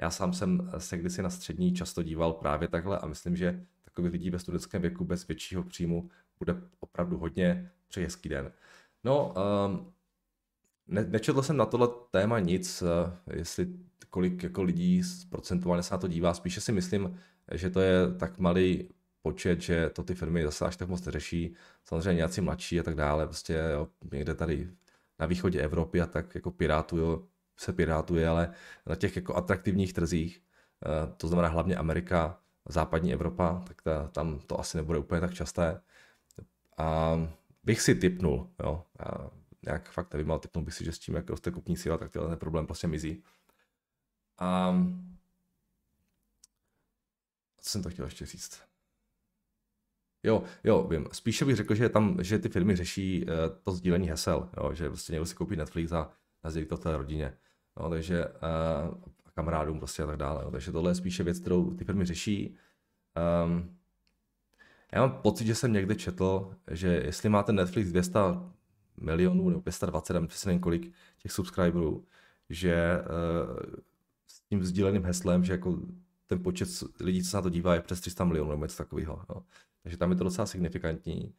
Já 0.00 0.10
sám 0.10 0.32
jsem 0.32 0.70
se 0.78 0.98
kdysi 0.98 1.22
na 1.22 1.30
střední 1.30 1.74
často 1.74 2.02
díval 2.02 2.32
právě 2.32 2.68
takhle 2.68 2.98
a 2.98 3.06
myslím, 3.06 3.36
že 3.36 3.66
takových 3.82 4.12
lidí 4.12 4.30
ve 4.30 4.38
studentském 4.38 4.82
věku 4.82 5.04
bez 5.04 5.26
většího 5.26 5.62
příjmu 5.62 6.10
bude 6.38 6.56
opravdu 6.80 7.18
hodně. 7.18 7.70
Přeji 7.88 8.04
hezký 8.04 8.28
den. 8.28 8.52
No, 9.04 9.34
um, 9.66 9.92
ne, 10.86 11.04
nečetl 11.04 11.42
jsem 11.42 11.56
na 11.56 11.66
tohle 11.66 11.88
téma 12.10 12.38
nic, 12.38 12.82
uh, 12.82 12.88
jestli 13.34 13.66
kolik 14.10 14.42
jako 14.42 14.62
lidí 14.62 15.02
procentuálně 15.28 15.82
se 15.82 15.94
na 15.94 15.98
to 15.98 16.08
dívá. 16.08 16.34
Spíše 16.34 16.60
si 16.60 16.72
myslím, 16.72 17.18
že 17.52 17.70
to 17.70 17.80
je 17.80 18.14
tak 18.18 18.38
malý 18.38 18.88
počet, 19.22 19.60
že 19.60 19.90
to 19.90 20.02
ty 20.02 20.14
firmy 20.14 20.44
zase 20.44 20.64
až 20.64 20.76
tak 20.76 20.88
moc 20.88 21.04
neřeší. 21.04 21.54
Samozřejmě 21.84 22.14
nějací 22.14 22.40
mladší 22.40 22.80
a 22.80 22.82
tak 22.82 22.94
dále, 22.94 23.26
prostě 23.26 23.62
jo, 23.72 23.88
někde 24.12 24.34
tady 24.34 24.70
na 25.18 25.26
východě 25.26 25.60
Evropy 25.60 26.00
a 26.00 26.06
tak 26.06 26.34
jako 26.34 26.50
pirátují, 26.50 27.18
se 27.56 27.72
pirátuje, 27.72 28.28
ale 28.28 28.54
na 28.86 28.94
těch 28.94 29.16
jako 29.16 29.36
atraktivních 29.36 29.92
trzích, 29.92 30.42
uh, 30.86 31.14
to 31.16 31.28
znamená 31.28 31.48
hlavně 31.48 31.76
Amerika, 31.76 32.38
západní 32.68 33.12
Evropa, 33.12 33.62
tak 33.66 33.82
ta, 33.82 34.08
tam 34.08 34.38
to 34.38 34.60
asi 34.60 34.76
nebude 34.76 34.98
úplně 34.98 35.20
tak 35.20 35.34
časté. 35.34 35.80
A 36.78 37.16
bych 37.64 37.80
si 37.80 37.94
typnul, 37.94 38.50
jo, 38.60 38.84
a 38.98 39.30
nějak 39.62 39.90
fakt 39.90 40.12
nevím, 40.12 40.30
ale 40.30 40.40
typnul 40.40 40.64
bych 40.64 40.74
si, 40.74 40.84
že 40.84 40.92
s 40.92 40.98
tím, 40.98 41.14
jak 41.14 41.30
roste 41.30 41.50
kupní 41.50 41.76
síla, 41.76 41.98
tak 41.98 42.12
ten 42.12 42.36
problém 42.36 42.66
prostě 42.66 42.86
mizí. 42.86 43.22
A 44.38 44.74
co 47.58 47.70
jsem 47.70 47.82
to 47.82 47.90
chtěl 47.90 48.04
ještě 48.04 48.26
říct? 48.26 48.71
Jo, 50.24 50.42
jo, 50.64 50.86
vím. 50.90 51.06
Spíše 51.12 51.44
bych 51.44 51.56
řekl, 51.56 51.74
že 51.74 51.88
tam, 51.88 52.16
že 52.22 52.38
ty 52.38 52.48
firmy 52.48 52.76
řeší 52.76 53.24
uh, 53.24 53.32
to 53.64 53.72
sdílení 53.72 54.08
hesel, 54.08 54.48
jo, 54.56 54.74
že 54.74 54.88
prostě 54.88 55.12
někdo 55.12 55.26
si 55.26 55.34
koupí 55.34 55.56
Netflix 55.56 55.92
a 55.92 56.10
nazdílí 56.44 56.66
to 56.66 56.76
té 56.76 56.96
rodině. 56.96 57.34
No, 57.80 57.90
takže 57.90 58.26
uh, 58.26 58.94
kamarádům 59.34 59.78
prostě 59.78 60.02
a 60.02 60.06
tak 60.06 60.16
dále. 60.16 60.44
Jo. 60.44 60.50
Takže 60.50 60.72
tohle 60.72 60.90
je 60.90 60.94
spíše 60.94 61.22
věc, 61.22 61.38
kterou 61.38 61.74
ty 61.74 61.84
firmy 61.84 62.04
řeší. 62.04 62.54
Um, 63.44 63.76
já 64.92 65.00
mám 65.00 65.12
pocit, 65.22 65.46
že 65.46 65.54
jsem 65.54 65.72
někde 65.72 65.94
četl, 65.94 66.54
že 66.70 66.88
jestli 66.88 67.28
máte 67.28 67.52
Netflix 67.52 67.88
200 67.88 68.18
milionů 68.96 69.48
nebo 69.48 69.60
220, 69.60 70.12
nevím 70.12 70.28
přesně 70.28 70.58
kolik 70.58 70.92
těch 71.18 71.32
subscriberů, 71.32 72.04
že 72.50 72.98
uh, 73.00 73.60
s 74.26 74.40
tím 74.40 74.64
sdíleným 74.64 75.04
heslem, 75.04 75.44
že 75.44 75.52
jako 75.52 75.78
ten 76.26 76.42
počet 76.42 76.68
lidí, 77.00 77.22
co 77.22 77.30
se 77.30 77.36
na 77.36 77.42
to 77.42 77.48
dívá, 77.48 77.74
je 77.74 77.80
přes 77.80 78.00
300 78.00 78.24
milionů 78.24 78.50
nebo 78.50 78.64
něco 78.64 78.76
takového. 78.76 79.24
Jo. 79.28 79.42
Takže 79.82 79.96
tam 79.96 80.10
je 80.10 80.16
to 80.16 80.24
docela 80.24 80.46
signifikantní. 80.46 81.34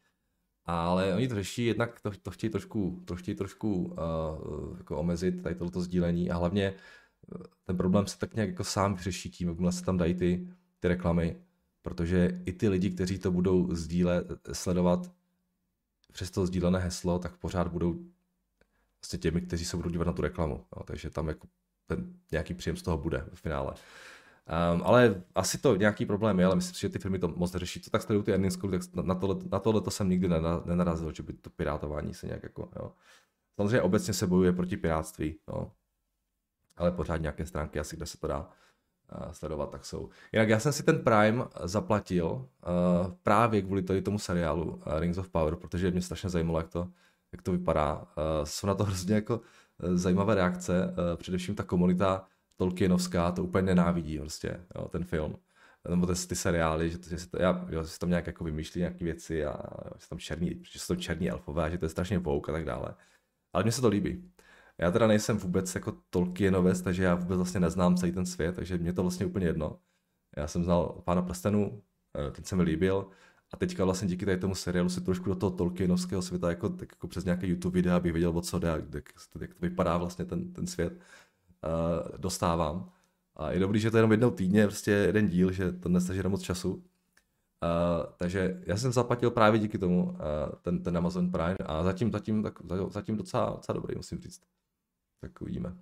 Ale 0.65 1.15
oni 1.15 1.27
to 1.27 1.35
řeší, 1.35 1.65
jednak 1.65 2.01
to, 2.01 2.11
to 2.11 2.31
chtějí 2.31 2.51
trošku, 2.51 3.03
to 3.05 3.15
chtějí 3.15 3.35
trošku 3.35 3.83
uh, 3.83 4.77
jako 4.77 4.99
omezit, 4.99 5.41
tady 5.43 5.55
tohoto 5.55 5.81
sdílení 5.81 6.31
a 6.31 6.37
hlavně 6.37 6.73
ten 7.63 7.77
problém 7.77 8.07
se 8.07 8.19
tak 8.19 8.33
nějak 8.35 8.49
jako 8.49 8.63
sám 8.63 8.95
vyřeší 8.95 9.31
tím, 9.31 9.47
jakmile 9.47 9.71
se 9.71 9.83
tam 9.83 9.97
dají 9.97 10.13
ty, 10.13 10.47
ty 10.79 10.87
reklamy, 10.87 11.37
protože 11.81 12.41
i 12.45 12.53
ty 12.53 12.69
lidi, 12.69 12.89
kteří 12.91 13.19
to 13.19 13.31
budou 13.31 13.75
sdíle, 13.75 14.23
sledovat 14.53 15.11
přes 16.11 16.31
to 16.31 16.45
sdílené 16.45 16.79
heslo, 16.79 17.19
tak 17.19 17.37
pořád 17.37 17.67
budou 17.67 17.99
vlastně 19.01 19.19
těmi, 19.19 19.41
kteří 19.41 19.65
se 19.65 19.77
budou 19.77 19.89
dívat 19.89 20.07
na 20.07 20.13
tu 20.13 20.21
reklamu. 20.21 20.65
No, 20.77 20.83
takže 20.83 21.09
tam 21.09 21.27
jako 21.27 21.47
ten 21.85 22.13
nějaký 22.31 22.53
příjem 22.53 22.77
z 22.77 22.81
toho 22.81 22.97
bude 22.97 23.25
v 23.33 23.39
finále. 23.39 23.73
Um, 24.75 24.81
ale 24.85 25.23
asi 25.35 25.57
to 25.57 25.75
nějaký 25.75 26.05
problém 26.05 26.39
je, 26.39 26.45
ale 26.45 26.55
myslím 26.55 26.75
si, 26.75 26.81
že 26.81 26.89
ty 26.89 26.99
firmy 26.99 27.19
to 27.19 27.27
moc 27.27 27.53
neřeší. 27.53 27.81
Co 27.81 27.89
tak 27.89 28.01
sledují 28.01 28.23
ty 28.23 28.31
earnings 28.31 28.57
tak 28.57 29.05
na 29.05 29.15
tohle, 29.15 29.35
na 29.51 29.59
tohle 29.59 29.81
to 29.81 29.91
jsem 29.91 30.09
nikdy 30.09 30.29
nenarazil, 30.65 31.13
že 31.13 31.23
by 31.23 31.33
to 31.33 31.49
pirátování 31.49 32.13
se 32.13 32.27
nějak 32.27 32.43
jako, 32.43 32.69
jo. 32.75 32.91
Samozřejmě 33.55 33.81
obecně 33.81 34.13
se 34.13 34.27
bojuje 34.27 34.53
proti 34.53 34.77
pirátství, 34.77 35.39
no. 35.47 35.71
ale 36.77 36.91
pořád 36.91 37.17
nějaké 37.17 37.45
stránky 37.45 37.79
asi, 37.79 37.95
kde 37.95 38.05
se 38.05 38.17
to 38.17 38.27
dá 38.27 38.49
sledovat, 39.31 39.69
tak 39.69 39.85
jsou. 39.85 40.09
Jinak 40.33 40.49
já 40.49 40.59
jsem 40.59 40.73
si 40.73 40.83
ten 40.83 41.03
Prime 41.03 41.45
zaplatil 41.63 42.25
uh, 42.25 42.47
právě 43.23 43.61
kvůli 43.61 43.83
tady 43.83 44.01
tomu 44.01 44.19
seriálu 44.19 44.65
uh, 44.65 44.99
Rings 44.99 45.17
of 45.17 45.29
Power, 45.29 45.55
protože 45.55 45.91
mě 45.91 46.01
strašně 46.01 46.29
zajímalo, 46.29 46.59
jak 46.59 46.67
to, 46.67 46.87
jak 47.31 47.41
to 47.41 47.51
vypadá. 47.51 47.95
Uh, 48.01 48.03
jsou 48.43 48.67
na 48.67 48.75
to 48.75 48.83
hrozně 48.83 49.15
jako 49.15 49.41
zajímavé 49.93 50.35
reakce, 50.35 50.85
uh, 50.87 51.17
především 51.17 51.55
ta 51.55 51.63
komunita 51.63 52.25
Tolkienovská 52.57 53.31
to 53.31 53.43
úplně 53.43 53.61
nenávidí 53.63 54.19
prostě, 54.19 54.65
jo, 54.75 54.87
ten 54.87 55.03
film. 55.03 55.35
Nebo 55.89 56.05
ty, 56.07 56.27
ty 56.27 56.35
seriály, 56.35 56.89
že, 56.89 56.97
že, 57.09 57.17
si 57.19 57.29
to, 57.29 57.41
já, 57.41 57.65
jo, 57.69 57.83
že 57.83 57.89
si 57.89 57.99
tam 57.99 58.09
nějak 58.09 58.27
jako 58.27 58.43
vymýšlí 58.43 58.79
nějaké 58.79 59.05
věci 59.05 59.45
a 59.45 59.55
že 60.01 60.07
tam 60.09 60.19
černí, 60.19 60.63
že 60.71 60.79
jsou 60.79 60.93
tam 60.93 61.01
černí 61.01 61.29
elfové, 61.29 61.71
že 61.71 61.77
to 61.77 61.85
je 61.85 61.89
strašně 61.89 62.19
vouk 62.19 62.49
a 62.49 62.51
tak 62.51 62.65
dále. 62.65 62.95
Ale 63.53 63.63
mně 63.63 63.71
se 63.71 63.81
to 63.81 63.87
líbí. 63.87 64.31
Já 64.77 64.91
teda 64.91 65.07
nejsem 65.07 65.37
vůbec 65.37 65.75
jako 65.75 65.97
Tolkienovec, 66.09 66.81
takže 66.81 67.03
já 67.03 67.15
vůbec 67.15 67.37
vlastně 67.37 67.59
neznám 67.59 67.97
celý 67.97 68.11
ten 68.11 68.25
svět, 68.25 68.55
takže 68.55 68.77
mě 68.77 68.93
to 68.93 69.01
vlastně 69.01 69.25
úplně 69.25 69.45
jedno. 69.45 69.79
Já 70.37 70.47
jsem 70.47 70.63
znal 70.63 71.01
Pána 71.05 71.21
prstenů, 71.21 71.83
eh, 72.27 72.31
ten 72.31 72.45
se 72.45 72.55
mi 72.55 72.63
líbil, 72.63 73.09
a 73.53 73.57
teďka 73.57 73.85
vlastně 73.85 74.07
díky 74.07 74.25
tady 74.25 74.37
tomu 74.37 74.55
seriálu 74.55 74.89
se 74.89 75.01
trošku 75.01 75.29
do 75.29 75.35
toho 75.35 75.51
Tolkienovského 75.51 76.21
světa 76.21 76.49
jako, 76.49 76.69
tak 76.69 76.91
jako 76.91 77.07
přes 77.07 77.25
nějaké 77.25 77.47
YouTube 77.47 77.73
videa, 77.73 77.95
abych 77.95 78.13
věděl, 78.13 78.37
o 78.37 78.41
co 78.41 78.59
jde, 78.59 78.67
jak, 78.67 78.93
jak 78.93 79.29
to 79.29 79.39
vypadá 79.61 79.97
vlastně 79.97 80.25
ten, 80.25 80.53
ten 80.53 80.67
svět, 80.67 80.93
dostávám. 82.17 82.91
A 83.35 83.51
je 83.51 83.59
dobrý, 83.59 83.79
že 83.79 83.91
to 83.91 83.97
je 83.97 83.99
jenom 83.99 84.11
jednou 84.11 84.31
týdně, 84.31 84.67
prostě 84.67 84.91
jeden 84.91 85.27
díl, 85.27 85.51
že 85.51 85.71
to 85.71 85.89
nestaží 85.89 86.21
moc 86.27 86.41
času. 86.41 86.73
Uh, 86.73 88.13
takže 88.17 88.61
já 88.65 88.77
jsem 88.77 88.91
zaplatil 88.91 89.31
právě 89.31 89.59
díky 89.59 89.77
tomu 89.77 90.03
uh, 90.03 90.15
ten, 90.61 90.83
ten 90.83 90.97
Amazon 90.97 91.31
Prime 91.31 91.57
a 91.65 91.83
zatím, 91.83 92.11
zatím, 92.11 92.43
tak, 92.43 92.53
zatím 92.89 93.17
docela, 93.17 93.49
docela 93.49 93.73
dobrý, 93.73 93.95
musím 93.95 94.21
říct. 94.21 94.41
Tak 95.19 95.41
uvidíme. 95.41 95.77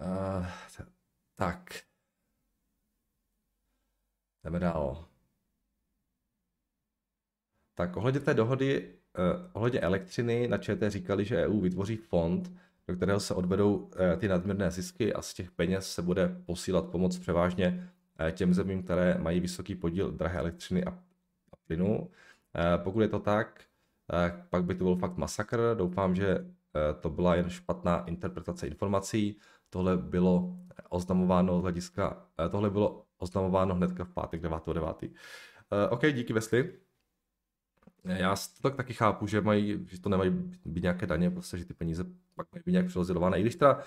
Uh, 0.00 0.46
tak. 1.34 1.84
Jdeme 4.44 4.60
dál. 4.60 5.08
Tak 7.74 7.96
ohledně 7.96 8.20
té 8.20 8.34
dohody, 8.34 8.93
uh, 9.18 9.24
ohledně 9.52 9.80
elektřiny 9.80 10.48
na 10.48 10.58
ČT 10.58 10.92
říkali, 10.92 11.24
že 11.24 11.46
EU 11.46 11.60
vytvoří 11.60 11.96
fond 11.96 12.52
do 12.88 12.96
kterého 12.96 13.20
se 13.20 13.34
odvedou 13.34 13.90
ty 14.18 14.28
nadměrné 14.28 14.70
zisky 14.70 15.14
a 15.14 15.22
z 15.22 15.34
těch 15.34 15.50
peněz 15.50 15.92
se 15.92 16.02
bude 16.02 16.36
posílat 16.46 16.84
pomoc 16.86 17.18
převážně 17.18 17.90
těm 18.32 18.54
zemím, 18.54 18.82
které 18.82 19.18
mají 19.18 19.40
vysoký 19.40 19.74
podíl 19.74 20.10
drahé 20.10 20.38
elektřiny 20.38 20.84
a 20.84 20.98
plynu. 21.66 22.10
Pokud 22.76 23.00
je 23.00 23.08
to 23.08 23.18
tak, 23.18 23.68
pak 24.50 24.64
by 24.64 24.74
to 24.74 24.84
byl 24.84 24.96
fakt 24.96 25.16
masakr. 25.16 25.60
Doufám, 25.74 26.14
že 26.14 26.46
to 27.00 27.10
byla 27.10 27.34
jen 27.34 27.50
špatná 27.50 28.04
interpretace 28.04 28.66
informací. 28.66 29.38
Tohle 29.70 29.96
bylo 29.96 30.56
oznamováno 30.88 31.58
z 31.60 31.62
hlediska, 31.62 32.26
tohle 32.50 32.70
bylo 32.70 33.04
oznamováno 33.18 33.74
hnedka 33.74 34.04
v 34.04 34.10
pátek 34.10 34.42
9.9. 34.42 35.10
OK, 35.90 36.02
díky 36.12 36.32
Vesli. 36.32 36.72
Já 38.04 38.36
to 38.36 38.62
tak 38.62 38.74
taky 38.74 38.92
chápu, 38.92 39.26
že, 39.26 39.40
mají, 39.40 39.86
že 39.88 40.00
to 40.00 40.08
nemají 40.08 40.30
být 40.64 40.82
nějaké 40.82 41.06
daně, 41.06 41.30
prostě, 41.30 41.58
že 41.58 41.64
ty 41.64 41.74
peníze 41.74 42.04
pak 42.34 42.46
mají 42.52 42.62
být 42.66 42.72
nějak 42.72 42.86
přerozdělované. 42.86 43.38
I 43.38 43.42
když 43.42 43.56
teda 43.56 43.80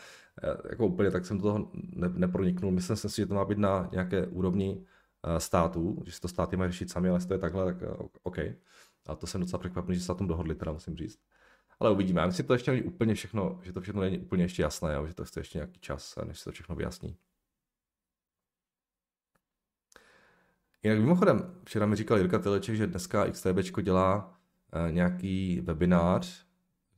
jako 0.70 0.88
úplně 0.88 1.12
tak 1.12 1.26
jsem 1.26 1.38
do 1.38 1.44
toho 1.44 1.72
ne, 1.74 2.10
neproniknul, 2.10 2.72
myslím 2.72 2.98
si, 2.98 3.22
že 3.22 3.26
to 3.26 3.34
má 3.34 3.46
být 3.46 3.58
na 3.58 3.90
nějaké 3.92 4.28
úrovni 4.28 4.86
států, 5.38 6.04
že 6.06 6.12
si 6.12 6.22
to 6.22 6.28
státy 6.28 6.58
mají 6.58 6.72
řešit 6.72 6.92
sami, 6.92 7.10
ale 7.10 7.18
jestli 7.18 7.28
to 7.28 7.34
je 7.34 7.40
takhle, 7.40 7.74
tak 7.74 7.90
OK. 8.24 8.38
A 9.08 9.16
to 9.16 9.28
jsem 9.28 9.42
docela 9.42 9.60
překvapený, 9.60 9.98
že 9.98 10.04
se 10.04 10.12
na 10.12 10.18
tom 10.18 10.28
dohodli, 10.28 10.56
teda 10.56 10.72
musím 10.72 10.98
říct. 10.98 11.20
Ale 11.80 11.92
uvidíme. 11.92 12.22
Já 12.22 12.28
myslím, 12.28 12.44
že 12.44 12.48
to 12.48 12.54
ještě 12.54 12.72
není 12.72 12.84
úplně 12.84 13.14
všechno, 13.14 13.60
že 13.64 13.74
to 13.74 13.82
všechno 13.82 14.02
není 14.02 14.20
úplně 14.20 14.44
ještě 14.44 14.62
jasné, 14.62 14.94
jo? 14.94 15.08
že 15.08 15.14
to 15.14 15.26
chce 15.26 15.40
ještě 15.40 15.58
nějaký 15.58 15.80
čas, 15.80 16.16
než 16.28 16.40
se 16.40 16.46
to 16.46 16.52
všechno 16.52 16.76
vyjasní. 16.76 17.18
Jinak 20.84 21.00
mimochodem, 21.00 21.62
včera 21.65 21.86
mi 21.86 21.96
říkal 21.96 22.17
Jirka 22.17 22.39
Teleček, 22.39 22.75
že 22.75 22.88
dneska 22.88 23.31
XTB 23.31 23.81
dělá 23.81 24.25
uh, 24.25 24.91
nějaký 24.91 25.62
webinář, 25.62 26.46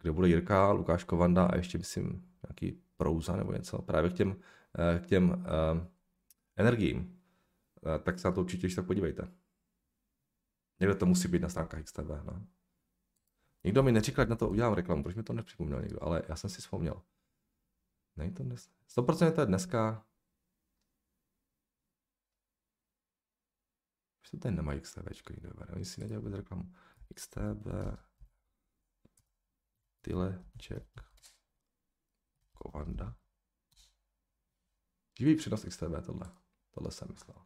kde 0.01 0.11
bude 0.11 0.27
Jirka, 0.27 0.71
Lukáš 0.71 1.03
Kovanda 1.03 1.45
a 1.45 1.55
ještě 1.55 1.77
myslím 1.77 2.29
nějaký 2.47 2.81
Prouza 2.97 3.35
nebo 3.35 3.51
něco, 3.51 3.81
právě 3.81 4.09
k 4.09 4.13
těm, 4.13 4.29
uh, 4.29 4.35
k 4.99 5.05
těm 5.05 5.29
uh, 5.29 5.87
energiím. 6.55 7.19
Tak 8.03 8.19
se 8.19 8.27
na 8.27 8.31
to 8.31 8.41
určitě 8.41 8.65
ještě 8.65 8.75
tak 8.75 8.85
podívejte. 8.85 9.31
Někde 10.79 10.95
to 10.95 11.05
musí 11.05 11.27
být 11.27 11.41
na 11.41 11.49
stránkách 11.49 11.83
XTB. 11.83 12.09
No. 12.23 12.45
Nikdo 13.63 13.83
mi 13.83 13.91
neříkal, 13.91 14.25
na 14.25 14.35
to 14.35 14.49
udělám 14.49 14.73
reklamu, 14.73 15.03
proč 15.03 15.15
mi 15.15 15.23
to 15.23 15.33
nepřipomněl 15.33 15.81
někdo, 15.81 16.03
ale 16.03 16.21
já 16.29 16.35
jsem 16.35 16.49
si 16.49 16.61
vzpomněl. 16.61 17.01
Není 18.15 18.31
to 18.33 18.43
dnes. 18.43 18.69
100% 18.97 19.31
to 19.31 19.41
je 19.41 19.47
dneska. 19.47 20.05
To 24.31 24.37
tady 24.37 24.55
nemají 24.55 24.81
XTB, 24.81 25.29
vybere. 25.29 25.73
Oni 25.75 25.85
si 25.85 26.01
nedělají 26.01 26.35
reklamu. 26.35 26.73
XTB, 27.15 27.67
Tyleček, 30.01 30.87
Kovanda. 32.53 33.15
Živý 35.19 35.35
přenos 35.35 35.65
XTB, 35.65 36.05
tohle. 36.05 36.31
Tohle 36.71 36.91
jsem 36.91 37.07
myslel. 37.11 37.45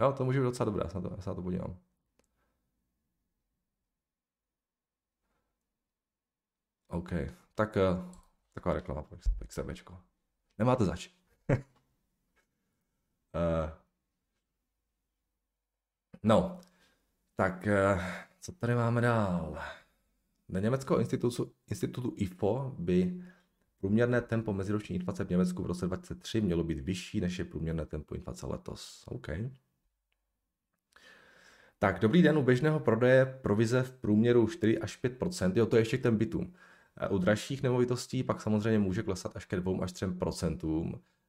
Jo, 0.00 0.12
to 0.12 0.24
může 0.24 0.40
být 0.40 0.44
docela 0.44 0.64
dobré, 0.64 0.84
já 0.84 0.90
se 0.90 1.00
na 1.00 1.08
to, 1.08 1.14
já 1.16 1.22
se 1.22 1.30
na 1.30 1.34
to 1.34 1.42
podívám. 1.42 1.78
OK, 6.88 7.10
tak 7.54 7.76
uh, 7.76 8.12
taková 8.52 8.74
reklama 8.74 9.02
pro 9.02 9.18
XTBčko. 9.46 10.02
Nemáte 10.58 10.84
zač. 10.84 11.08
uh, 13.64 13.70
no, 16.22 16.60
tak 17.36 17.66
uh, 17.66 18.02
co 18.40 18.52
tady 18.52 18.74
máme 18.74 19.00
dál? 19.00 19.58
Na 20.48 20.60
Německého 20.60 21.00
institutu, 21.00 21.52
institutu 21.70 22.12
IFO 22.16 22.74
by 22.78 23.22
průměrné 23.80 24.20
tempo 24.20 24.52
meziroční 24.52 24.96
inflace 24.96 25.24
v 25.24 25.30
Německu 25.30 25.62
v 25.62 25.66
roce 25.66 25.86
2023 25.86 26.40
mělo 26.40 26.64
být 26.64 26.80
vyšší, 26.80 27.20
než 27.20 27.38
je 27.38 27.44
průměrné 27.44 27.86
tempo 27.86 28.14
inflace 28.14 28.46
letos. 28.46 29.04
OK. 29.06 29.28
Tak, 31.78 31.98
dobrý 31.98 32.22
den, 32.22 32.38
u 32.38 32.42
běžného 32.42 32.80
prodeje 32.80 33.26
provize 33.42 33.82
v 33.82 33.92
průměru 33.92 34.48
4 34.48 34.78
až 34.78 34.96
5 34.96 35.18
jo, 35.54 35.66
to 35.66 35.76
je 35.76 35.80
ještě 35.80 35.98
k 35.98 36.02
těm 36.02 36.16
bytům. 36.16 36.54
U 37.10 37.18
dražších 37.18 37.62
nemovitostí 37.62 38.22
pak 38.22 38.40
samozřejmě 38.40 38.78
může 38.78 39.02
klesat 39.02 39.36
až 39.36 39.44
ke 39.46 39.56
2 39.56 39.82
až 39.82 39.92
3 39.92 40.06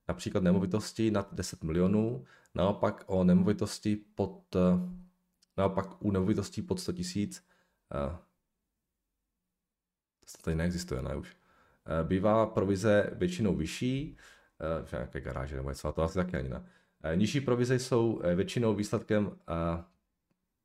například 0.07 0.43
nemovitosti 0.43 1.11
nad 1.11 1.33
10 1.33 1.63
milionů, 1.63 2.25
naopak 2.55 3.03
o 3.07 3.23
nemovitosti 3.23 3.95
pod, 3.95 4.55
naopak 5.57 6.01
u 6.05 6.11
nemovitostí 6.11 6.61
pod 6.61 6.79
100 6.79 6.93
tisíc, 6.93 7.43
to 10.35 10.41
tady 10.41 10.55
neexistuje, 10.55 11.01
ne 11.01 11.15
už, 11.15 11.37
bývá 12.03 12.45
provize 12.45 13.09
většinou 13.13 13.55
vyšší, 13.55 14.17
v 14.83 14.91
nějaké 14.91 15.21
garáže 15.21 15.55
nebo 15.55 15.69
něco, 15.69 15.91
to 15.91 16.03
asi 16.03 16.15
taky 16.15 16.37
ani 16.37 16.49
ne. 16.49 16.65
Nižší 17.15 17.41
provize 17.41 17.79
jsou 17.79 18.21
většinou 18.35 18.75
výsledkem 18.75 19.37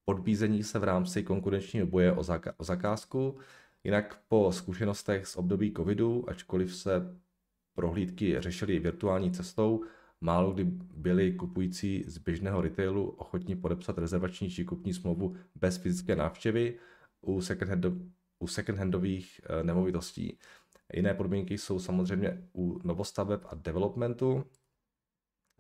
podbízení 0.05 0.65
se 0.65 0.79
v 0.79 0.85
rámci 0.85 1.23
konkurenčního 1.23 1.87
boje 1.87 2.13
o, 2.13 2.21
zaka- 2.21 2.53
o 2.57 2.65
zakázku. 2.65 3.39
Jinak 3.85 4.21
po 4.29 4.53
zkušenostech 4.53 5.27
z 5.27 5.37
období 5.37 5.75
covidu, 5.77 6.31
ačkoliv 6.31 6.77
se 6.77 7.19
prohlídky 7.79 8.41
řešily 8.41 8.79
virtuální 8.79 9.31
cestou, 9.31 9.85
málo 10.21 10.53
kdy 10.53 10.65
byli 10.97 11.33
kupující 11.33 12.05
z 12.07 12.19
běžného 12.19 12.61
retailu 12.61 13.09
ochotní 13.09 13.57
podepsat 13.57 13.99
rezervační 13.99 14.51
či 14.51 14.65
kupní 14.65 14.95
smlouvu 14.95 15.37
bez 15.55 15.77
fyzické 15.77 16.17
návštěvy 16.17 16.79
u 17.21 17.39
second-handových 17.39 18.47
second 18.47 19.61
eh, 19.61 19.63
nemovitostí. 19.63 20.39
Jiné 20.95 21.15
podmínky 21.15 21.59
jsou 21.59 21.79
samozřejmě 21.79 22.49
u 22.53 22.81
novostaveb 22.85 23.41
a 23.49 23.55
developmentu. 23.55 24.45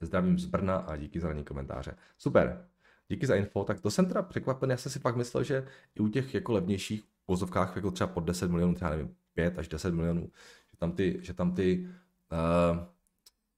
Zdravím 0.01 0.39
z 0.39 0.47
Brna 0.47 0.77
a 0.77 0.97
díky 0.97 1.21
za 1.21 1.43
komentáře. 1.43 1.97
Super, 2.19 2.69
díky 3.09 3.27
za 3.27 3.35
info, 3.35 3.65
tak 3.65 3.81
to 3.81 3.91
jsem 3.91 4.07
teda 4.07 4.23
překvapen, 4.23 4.71
já 4.71 4.77
jsem 4.77 4.93
si 4.93 4.99
pak 5.01 5.17
myslel, 5.17 5.45
že 5.45 5.67
i 5.95 6.01
u 6.01 6.09
těch 6.09 6.35
jako 6.35 6.53
levnějších 6.53 7.05
vozovkách 7.29 7.77
jako 7.77 7.91
třeba 7.91 8.09
pod 8.09 8.25
10 8.25 8.51
milionů, 8.51 8.75
třeba 8.75 8.91
nevím, 8.91 9.15
5 9.35 9.59
až 9.59 9.69
10 9.69 9.95
milionů, 9.95 10.31
že 10.71 10.77
tam 10.79 10.93
ty, 10.93 11.19
že 11.23 11.35
tam 11.35 11.55
ty, 11.55 11.89
uh, 12.33 12.79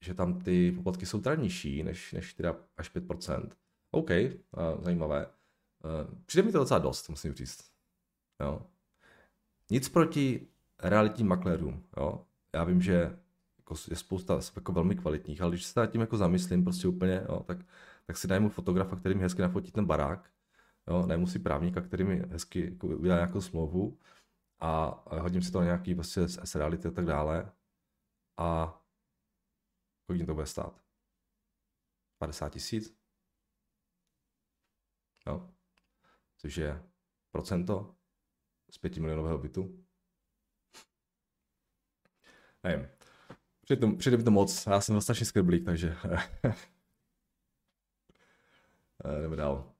že 0.05 0.15
tam 0.15 0.41
ty 0.41 0.73
poplatky 0.73 1.07
jsou 1.07 1.21
teda 1.21 1.35
nižší 1.35 1.83
než, 1.83 2.13
než 2.13 2.29
4 2.29 2.49
až 2.77 2.95
5% 2.95 3.49
OK, 3.91 4.11
uh, 4.11 4.83
zajímavé. 4.85 5.27
Uh, 5.27 6.15
přijde 6.27 6.43
mi 6.43 6.53
to 6.53 6.59
docela 6.59 6.79
dost, 6.79 7.09
musím 7.09 7.35
říct. 7.35 7.71
Jo. 8.41 8.67
Nic 9.71 9.89
proti 9.89 10.47
realitním 10.83 11.29
makléřům. 11.29 11.85
Jo. 11.97 12.25
Já 12.55 12.65
vím, 12.65 12.83
že 12.83 13.19
jako 13.59 13.75
je 13.91 13.97
spousta 13.97 14.41
jako 14.57 14.73
velmi 14.73 14.97
kvalitních, 14.97 15.43
ale 15.43 15.51
když 15.51 15.65
se 15.65 15.81
nad 15.81 15.87
tím 15.87 16.01
jako 16.01 16.17
zamyslím 16.17 16.65
prostě 16.65 16.89
úplně, 16.89 17.27
jo, 17.29 17.45
tak 17.47 17.59
tak 18.11 18.17
si 18.17 18.29
najmu 18.29 18.49
fotografa, 18.49 18.97
který 18.97 19.15
mi 19.15 19.23
hezky 19.23 19.43
nafotí 19.43 19.73
ten 19.73 19.85
barák, 19.85 20.31
jo, 20.89 21.07
najmu 21.07 21.27
si 21.27 21.39
právníka, 21.39 21.81
který 21.81 22.05
mi 22.05 22.23
hezky 22.31 22.65
jako, 22.65 22.87
udělá 22.87 23.17
nějakou 23.17 23.41
smlouvu 23.41 23.99
a 24.61 25.03
hodím 25.21 25.43
si 25.43 25.53
to 25.53 25.59
na 25.59 25.65
nějaký 25.65 25.95
prostě 25.95 26.29
s 26.29 26.55
reality 26.55 26.89
a 26.89 26.91
tak 26.91 27.05
dále 27.05 27.53
a 28.41 28.81
kolik 30.07 30.27
to 30.27 30.35
bude 30.35 30.47
stát? 30.47 30.85
50 32.19 32.49
tisíc? 32.49 32.97
Jo. 35.27 35.51
Což 36.37 36.57
je 36.57 36.83
procento 37.31 37.97
z 38.71 38.79
5 38.79 38.97
milionového 38.97 39.39
bytu. 39.39 39.85
Nevím. 42.63 42.89
Přijde 43.99 44.17
mi 44.17 44.25
to 44.25 44.31
moc, 44.31 44.67
já 44.67 44.81
jsem 44.81 45.01
strašně 45.01 45.27
skriblík, 45.27 45.65
takže 45.65 45.97
Eh, 49.05 49.23
jdeme 49.23 49.37
dál. 49.37 49.75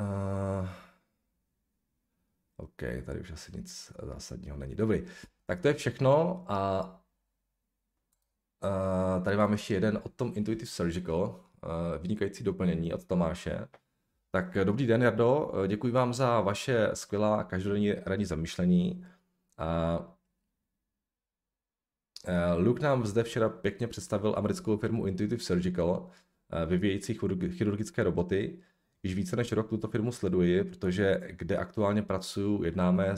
Uh, 0.00 0.68
Tady 3.06 3.20
už 3.20 3.30
asi 3.30 3.52
nic 3.56 3.92
zásadního 4.02 4.56
není. 4.56 4.74
Dobrý, 4.74 5.04
tak 5.46 5.60
to 5.60 5.68
je 5.68 5.74
všechno 5.74 6.44
a 6.48 6.82
uh, 8.64 9.24
tady 9.24 9.36
máme 9.36 9.54
ještě 9.54 9.74
jeden 9.74 10.00
od 10.02 10.14
tom 10.14 10.32
Intuitive 10.34 10.66
Surgical, 10.66 11.18
uh, 11.18 12.02
vynikající 12.02 12.44
doplnění 12.44 12.94
od 12.94 13.04
Tomáše. 13.04 13.68
Tak 14.34 14.56
dobrý 14.64 14.86
den, 14.86 15.02
Jardo, 15.02 15.52
děkuji 15.66 15.92
vám 15.92 16.14
za 16.14 16.40
vaše 16.40 16.90
skvělá 16.94 17.44
každodenní 17.44 17.92
ranní 17.92 18.24
zamýšlení. 18.24 19.06
Uh, 19.60 20.06
Luke 22.56 22.82
nám 22.82 23.06
zde 23.06 23.22
včera 23.24 23.48
pěkně 23.48 23.88
představil 23.88 24.34
americkou 24.36 24.76
firmu 24.76 25.06
Intuitive 25.06 25.42
Surgical, 25.42 26.10
vyvíjející 26.66 27.18
chirurgické 27.48 28.02
roboty. 28.02 28.62
Již 29.04 29.14
více 29.14 29.36
než 29.36 29.52
rok 29.52 29.68
tuto 29.68 29.88
firmu 29.88 30.12
sleduji, 30.12 30.64
protože 30.64 31.20
kde 31.30 31.56
aktuálně 31.56 32.02
pracuji, 32.02 32.64
jednáme 32.64 33.14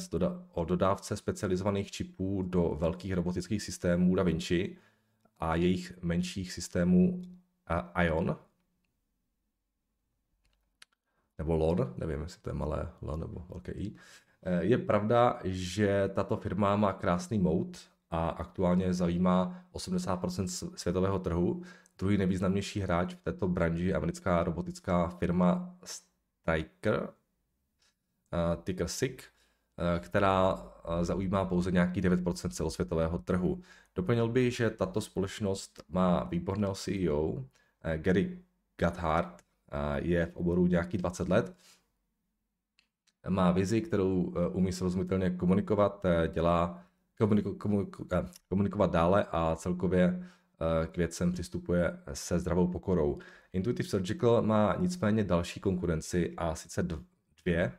o 0.53 0.65
dodávce 0.65 1.17
specializovaných 1.17 1.91
čipů 1.91 2.43
do 2.43 2.77
velkých 2.79 3.13
robotických 3.13 3.63
systémů 3.63 4.15
Da 4.15 4.23
Vinci 4.23 4.77
a 5.39 5.55
jejich 5.55 6.03
menších 6.03 6.53
systémů 6.53 7.23
Ion. 8.05 8.37
nebo 11.39 11.57
LON, 11.57 11.95
nevím, 11.97 12.23
jestli 12.23 12.43
to 12.43 12.51
je 12.51 12.55
malé 12.55 12.93
L 13.03 13.17
nebo 13.17 13.47
velké 13.49 13.73
I. 13.73 13.95
Je 14.61 14.79
pravda, 14.79 15.41
že 15.45 16.11
tato 16.15 16.37
firma 16.37 16.77
má 16.77 16.93
krásný 16.93 17.39
mout 17.39 17.79
a 18.11 18.29
aktuálně 18.29 18.95
zajímá 18.95 19.65
80% 19.73 20.73
světového 20.77 21.19
trhu. 21.19 21.63
Druhý 21.99 22.19
nejvýznamnější 22.19 22.81
hráč 22.81 23.15
v 23.15 23.21
této 23.21 23.49
branži 23.49 23.85
je 23.85 23.95
americká 23.95 24.45
robotická 24.45 25.09
firma 25.09 25.77
Stryker, 25.85 27.09
ticker 28.63 28.89
SIG, 28.89 29.23
která 30.01 30.67
zaujímá 31.03 31.45
pouze 31.45 31.71
nějaký 31.71 32.03
9% 32.03 32.49
celosvětového 32.49 33.19
trhu. 33.19 33.61
Doplnil 33.95 34.29
by, 34.29 34.51
že 34.51 34.71
tato 34.71 35.01
společnost 35.01 35.83
má 35.89 36.25
výborného 36.25 36.75
CEO, 36.75 37.45
Gary 37.97 38.39
Gotthard, 38.81 39.43
je 39.97 40.27
v 40.27 40.37
oboru 40.37 40.67
nějaký 40.67 40.99
20 40.99 41.29
let, 41.29 41.57
má 43.29 43.51
vizi, 43.51 43.81
kterou 43.81 44.35
umí 44.53 44.73
srozumitelně 44.73 45.31
komunikovat, 45.31 46.07
dělá 46.33 46.83
komuniko, 47.19 47.55
komuniko, 47.55 48.05
komunikovat 48.49 48.91
dále 48.91 49.27
a 49.31 49.57
celkově 49.57 50.29
k 50.87 50.97
věcem 50.97 51.33
přistupuje 51.33 51.99
se 52.13 52.39
zdravou 52.39 52.69
pokorou. 52.69 53.19
Intuitive 53.53 53.89
Surgical 53.89 54.43
má 54.43 54.77
nicméně 54.81 55.25
další 55.25 55.61
konkurenci 55.61 56.35
a 56.37 56.55
sice 56.55 56.83
dvě, 57.43 57.73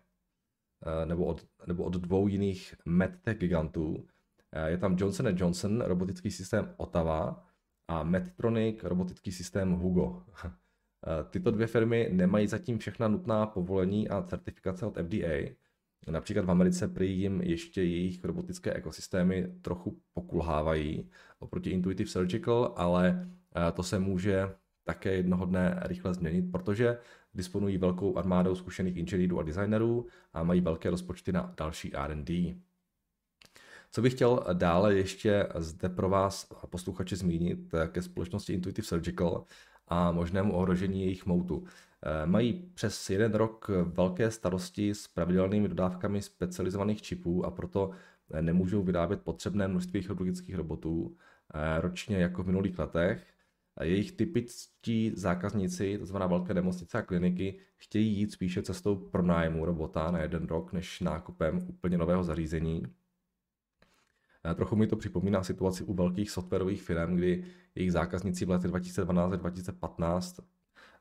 nebo 1.06 1.26
od, 1.26 1.46
nebo 1.68 1.84
od 1.84 1.94
dvou 1.94 2.28
jiných 2.28 2.76
medtech 2.86 3.38
gigantů. 3.38 4.08
Je 4.66 4.78
tam 4.78 4.96
Johnson 5.00 5.28
Johnson, 5.38 5.82
robotický 5.82 6.32
systém 6.32 6.74
Ottawa 6.78 7.46
a 7.88 8.04
Medtronic, 8.04 8.84
robotický 8.84 9.32
systém 9.32 9.72
Hugo. 9.72 10.24
Tyto 11.30 11.52
dvě 11.52 11.68
firmy 11.68 12.10
nemají 12.12 12.48
zatím 12.48 12.78
všechna 12.78 13.08
nutná 13.08 13.46
povolení 13.46 14.10
a 14.10 14.22
certifikace 14.22 14.86
od 14.86 14.98
FDA. 14.98 15.65
Například 16.08 16.46
v 16.46 16.52
Americe 16.52 16.88
prý 16.88 17.20
jim 17.20 17.42
ještě 17.42 17.84
jejich 17.84 18.24
robotické 18.24 18.74
ekosystémy 18.74 19.48
trochu 19.62 20.02
pokulhávají 20.14 21.10
oproti 21.40 21.70
Intuitive 21.70 22.10
Surgical, 22.10 22.74
ale 22.76 23.30
to 23.74 23.84
se 23.84 24.00
může 24.00 24.56
také 24.84 25.16
jednoho 25.16 25.46
dne 25.46 25.80
rychle 25.82 26.14
změnit, 26.14 26.52
protože 26.52 26.98
disponují 27.34 27.78
velkou 27.78 28.18
armádou 28.18 28.56
zkušených 28.56 28.98
inženýrů 28.98 29.40
a 29.40 29.44
designerů 29.44 30.08
a 30.34 30.44
mají 30.44 30.62
velké 30.62 30.90
rozpočty 30.90 31.32
na 31.32 31.54
další 31.58 31.96
R&D. 31.96 32.56
Co 33.92 34.02
bych 34.02 34.14
chtěl 34.14 34.46
dále 34.54 34.96
ještě 34.96 35.48
zde 35.56 35.90
pro 35.90 36.10
vás 36.10 36.48
posluchači 36.70 37.16
zmínit 37.16 37.60
ke 37.92 38.02
společnosti 38.02 38.54
Intuitive 38.54 38.88
Surgical 38.88 39.46
a 39.88 40.12
možnému 40.12 40.54
ohrožení 40.54 41.02
jejich 41.02 41.26
moutu. 41.26 41.64
Eh, 42.06 42.26
mají 42.26 42.54
přes 42.74 43.10
jeden 43.10 43.34
rok 43.36 43.70
velké 43.84 44.32
starosti 44.32 44.96
s 44.96 45.08
pravidelnými 45.08 45.68
dodávkami 45.68 46.22
specializovaných 46.22 47.02
čipů 47.02 47.46
a 47.46 47.52
proto 47.52 47.92
nemůžou 48.42 48.84
vyrábět 48.84 49.22
potřebné 49.22 49.68
množství 49.68 50.02
chirurgických 50.02 50.56
robotů 50.56 51.18
eh, 51.54 51.82
ročně 51.82 52.18
jako 52.18 52.44
v 52.44 52.46
minulých 52.46 52.80
letech. 52.80 53.28
Jejich 53.84 54.12
typičtí 54.12 55.12
zákazníci, 55.16 55.98
to 55.98 56.06
znamená 56.06 56.28
velké 56.28 56.54
nemocnice 56.54 56.98
a 56.98 57.02
kliniky, 57.02 57.60
chtějí 57.76 58.18
jít 58.18 58.32
spíše 58.32 58.62
cestou 58.62 58.96
pronájmu 58.96 59.66
robota 59.66 60.12
na 60.12 60.22
jeden 60.22 60.48
rok, 60.48 60.74
než 60.74 61.00
nákupem 61.00 61.60
úplně 61.68 61.98
nového 61.98 62.24
zařízení. 62.24 62.84
Eh, 64.52 64.56
trochu 64.56 64.76
mi 64.76 64.88
to 64.88 64.96
připomíná 64.96 65.44
situaci 65.44 65.84
u 65.84 65.94
velkých 65.94 66.32
softwarových 66.32 66.84
firm, 66.84 67.16
kdy 67.16 67.46
jejich 67.76 67.92
zákazníci 67.92 68.46
v 68.46 68.50
letech 68.50 68.72
2012 68.72 69.34
a 69.34 69.36
2015 69.36 70.40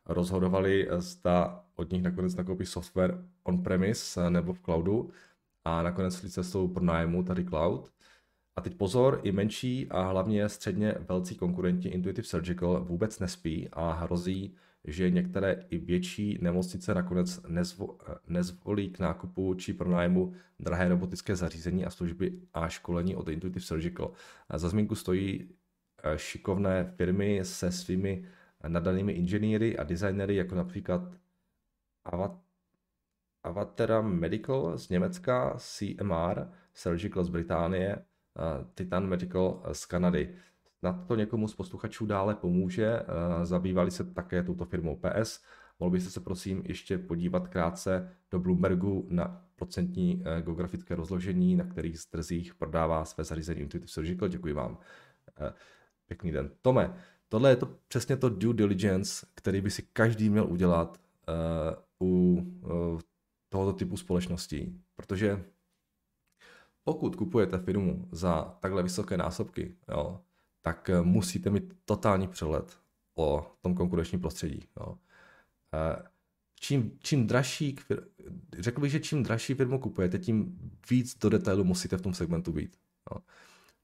rozhodovali, 0.07 0.89
eh, 0.89 1.01
zda 1.01 1.65
od 1.77 1.93
nich 1.93 2.03
nakonec 2.03 2.35
nakoupí 2.35 2.67
software 2.67 3.25
on-premise 3.45 4.27
eh, 4.27 4.31
nebo 4.31 4.53
v 4.53 4.61
cloudu 4.61 5.11
a 5.65 5.83
nakonec 5.83 6.19
šli 6.19 6.31
cestou 6.31 6.69
pronájmu, 6.69 7.23
tady 7.23 7.45
cloud. 7.45 7.91
A 8.57 8.61
teď 8.61 8.75
pozor, 8.75 9.21
i 9.23 9.33
menší 9.33 9.89
a 9.91 10.03
hlavně 10.03 10.49
středně 10.49 10.95
velcí 11.09 11.35
konkurenti 11.35 11.89
Intuitive 11.89 12.27
Surgical 12.27 12.85
vůbec 12.85 13.19
nespí 13.19 13.69
a 13.73 13.93
hrozí, 13.93 14.55
že 14.85 15.11
některé 15.11 15.65
i 15.71 15.79
větší 15.79 16.39
nemocnice 16.43 16.95
nakonec 16.95 17.41
nezvo, 17.49 17.99
nezvolí 18.29 18.91
k 18.91 18.99
nákupu 18.99 19.55
či 19.55 19.73
pronájmu 19.73 20.33
drahé 20.61 20.89
robotické 20.89 21.37
zařízení 21.37 21.85
a 21.85 21.91
služby 21.91 22.33
a 22.55 22.69
školení 22.69 23.17
od 23.17 23.29
Intuitive 23.29 23.65
Surgical. 23.65 24.13
Za 24.55 24.69
zmínku 24.69 24.95
stojí 24.95 25.49
eh, 26.03 26.19
šikovné 26.19 26.93
firmy 26.97 27.41
se 27.43 27.73
svými 27.73 28.25
nadanými 28.69 29.13
inženýry 29.13 29.79
a 29.79 29.85
designery, 29.85 30.37
jako 30.37 30.55
například 30.55 31.03
Avatera 33.43 34.01
Medical 34.01 34.79
z 34.79 34.89
Německa, 34.89 35.57
CMR 35.59 36.47
Surgical 36.75 37.25
z 37.25 37.29
Británie, 37.29 38.05
Titan 38.75 39.07
Medical 39.07 39.63
z 39.73 39.87
Kanady. 39.87 40.35
Snad 40.79 41.07
to 41.07 41.17
někomu 41.17 41.49
z 41.49 41.55
posluchačů 41.55 42.07
dále 42.07 42.35
pomůže. 42.35 43.03
Zabývali 43.43 43.91
se 43.91 44.05
také 44.05 44.43
touto 44.43 44.65
firmou 44.65 44.97
PS. 44.97 45.41
Mohl 45.81 45.91
byste 45.91 46.11
se 46.11 46.21
prosím 46.21 46.63
ještě 46.67 46.99
podívat 46.99 47.49
krátce 47.49 48.17
do 48.31 48.39
Bloombergu 48.39 49.07
na 49.11 49.45
procentní 49.57 50.23
e, 50.25 50.43
geografické 50.43 50.95
rozložení, 50.95 51.57
na 51.57 51.65
kterých 51.65 52.07
trzích 52.11 52.55
prodává 52.55 53.05
své 53.05 53.25
zařízení 53.25 53.61
Intuitive 53.61 53.89
Surgical. 53.89 54.29
Děkuji 54.29 54.55
vám. 54.55 54.79
E, 55.41 55.53
pěkný 56.07 56.33
den. 56.33 56.51
Tome, 56.63 56.95
tohle 57.29 57.51
je 57.51 57.57
to 57.57 57.67
přesně 57.89 58.17
to 58.17 58.29
due 58.29 58.55
diligence, 58.55 59.27
který 59.35 59.61
by 59.61 59.71
si 59.71 59.83
každý 59.83 60.31
měl 60.31 60.47
udělat 60.47 61.01
uh, 62.01 62.09
u 62.09 62.35
uh, 62.63 63.01
tohoto 63.49 63.73
typu 63.73 63.97
společností, 63.97 64.81
protože 64.97 65.45
pokud 66.85 67.17
kupujete 67.17 67.59
firmu 67.59 68.09
za 68.13 68.57
takhle 68.61 68.83
vysoké 68.83 69.17
násobky, 69.17 69.77
jo, 69.89 70.21
tak 70.63 70.91
eh, 70.91 71.03
musíte 71.03 71.51
mít 71.51 71.75
totální 71.85 72.29
přehled 72.29 72.79
o 73.17 73.57
tom 73.61 73.75
konkurenčním 73.75 74.21
prostředí. 74.21 74.69
Jo. 74.81 74.99
Čím, 76.61 76.99
čím 76.99 77.27
dražší, 77.27 77.77
řekl 78.59 78.81
bych, 78.81 78.91
že 78.91 79.01
čím 79.01 79.23
dražší 79.23 79.55
firmu 79.55 79.79
kupujete, 79.79 80.19
tím 80.19 80.59
víc 80.91 81.19
do 81.19 81.29
detailu 81.29 81.65
musíte 81.65 81.97
v 81.97 82.03
tom 82.03 82.15
segmentu 82.15 82.53
být. 82.53 82.77
Jo. 83.11 83.21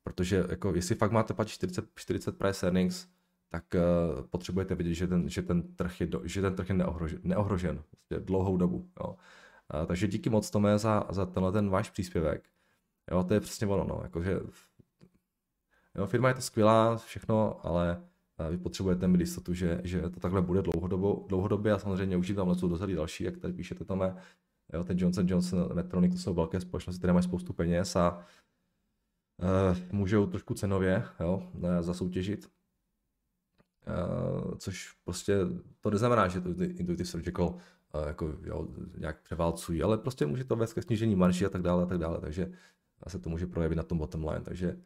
Protože 0.02 0.44
jako, 0.50 0.74
jestli 0.74 0.94
fakt 0.94 1.12
máte 1.12 1.34
platit 1.34 1.50
40, 1.50 1.84
40 1.94 2.38
price 2.38 2.66
earnings, 2.66 3.06
tak 3.52 3.64
uh, 3.74 4.22
potřebujete 4.26 4.74
vidět, 4.74 4.94
že 4.94 5.06
ten, 5.06 5.28
že 5.28 5.42
ten 5.42 5.62
trh 5.76 6.00
je, 6.00 6.06
do, 6.06 6.20
že 6.24 6.42
ten 6.42 6.54
trh 6.54 6.68
je 6.68 6.74
neohrožen, 6.74 7.20
neohrožen 7.22 7.82
prostě 7.90 8.26
dlouhou 8.26 8.56
dobu. 8.56 8.90
Jo. 9.00 9.16
Uh, 9.74 9.86
takže 9.86 10.08
díky 10.08 10.30
moc 10.30 10.50
Tome 10.50 10.78
za, 10.78 11.06
za 11.10 11.26
tenhle 11.26 11.52
ten 11.52 11.70
váš 11.70 11.90
příspěvek. 11.90 12.48
Jo, 13.10 13.24
to 13.24 13.34
je 13.34 13.40
přesně 13.40 13.66
ono, 13.66 13.84
no, 13.84 14.00
jakože 14.02 14.40
jo, 15.94 16.06
firma 16.06 16.28
je 16.28 16.34
to 16.34 16.40
skvělá, 16.40 16.96
všechno, 16.96 17.66
ale 17.66 18.02
vy 18.50 18.58
potřebujete 18.58 19.08
mít 19.08 19.20
jistotu, 19.20 19.54
že, 19.54 19.80
že 19.84 20.00
to 20.00 20.20
takhle 20.20 20.42
bude 20.42 20.62
dlouhodobo, 20.62 21.24
dlouhodobě 21.28 21.72
a 21.72 21.78
samozřejmě 21.78 22.16
už 22.16 22.32
tam 22.36 22.54
jsou 22.54 22.68
dozadu 22.68 22.94
další, 22.94 23.24
jak 23.24 23.38
tady 23.38 23.52
píšete 23.52 23.84
Tome, 23.84 24.16
jo, 24.72 24.84
ten 24.84 24.98
Johnson 24.98 25.28
Johnson, 25.28 25.74
Medtronic, 25.74 26.12
to 26.12 26.18
jsou 26.18 26.34
velké 26.34 26.60
společnosti, 26.60 26.98
které 26.98 27.12
mají 27.12 27.22
spoustu 27.22 27.52
peněz 27.52 27.96
a 27.96 28.18
uh, 29.38 29.76
můžou 29.92 30.26
trošku 30.26 30.54
cenově 30.54 31.04
jo, 31.20 31.48
zasoutěžit 31.80 32.48
Uh, 33.86 34.54
což 34.58 34.92
prostě 35.04 35.38
to 35.80 35.90
neznamená, 35.90 36.28
že 36.28 36.40
to 36.40 36.48
Intuitive 36.48 37.04
Surgical 37.04 37.46
uh, 37.46 38.06
jako, 38.06 38.34
jo, 38.44 38.68
nějak 38.98 39.22
převálcují, 39.22 39.82
ale 39.82 39.98
prostě 39.98 40.26
může 40.26 40.44
to 40.44 40.56
vést 40.56 40.72
ke 40.72 40.82
snížení 40.82 41.14
marži 41.16 41.46
a 41.46 41.48
tak 41.48 41.62
dále 41.62 41.82
a 41.82 41.86
tak 41.86 41.98
dále, 41.98 42.20
takže 42.20 42.52
se 43.08 43.18
to 43.18 43.30
může 43.30 43.46
projevit 43.46 43.76
na 43.76 43.82
tom 43.82 43.98
bottom 43.98 44.28
line, 44.28 44.40
takže 44.44 44.76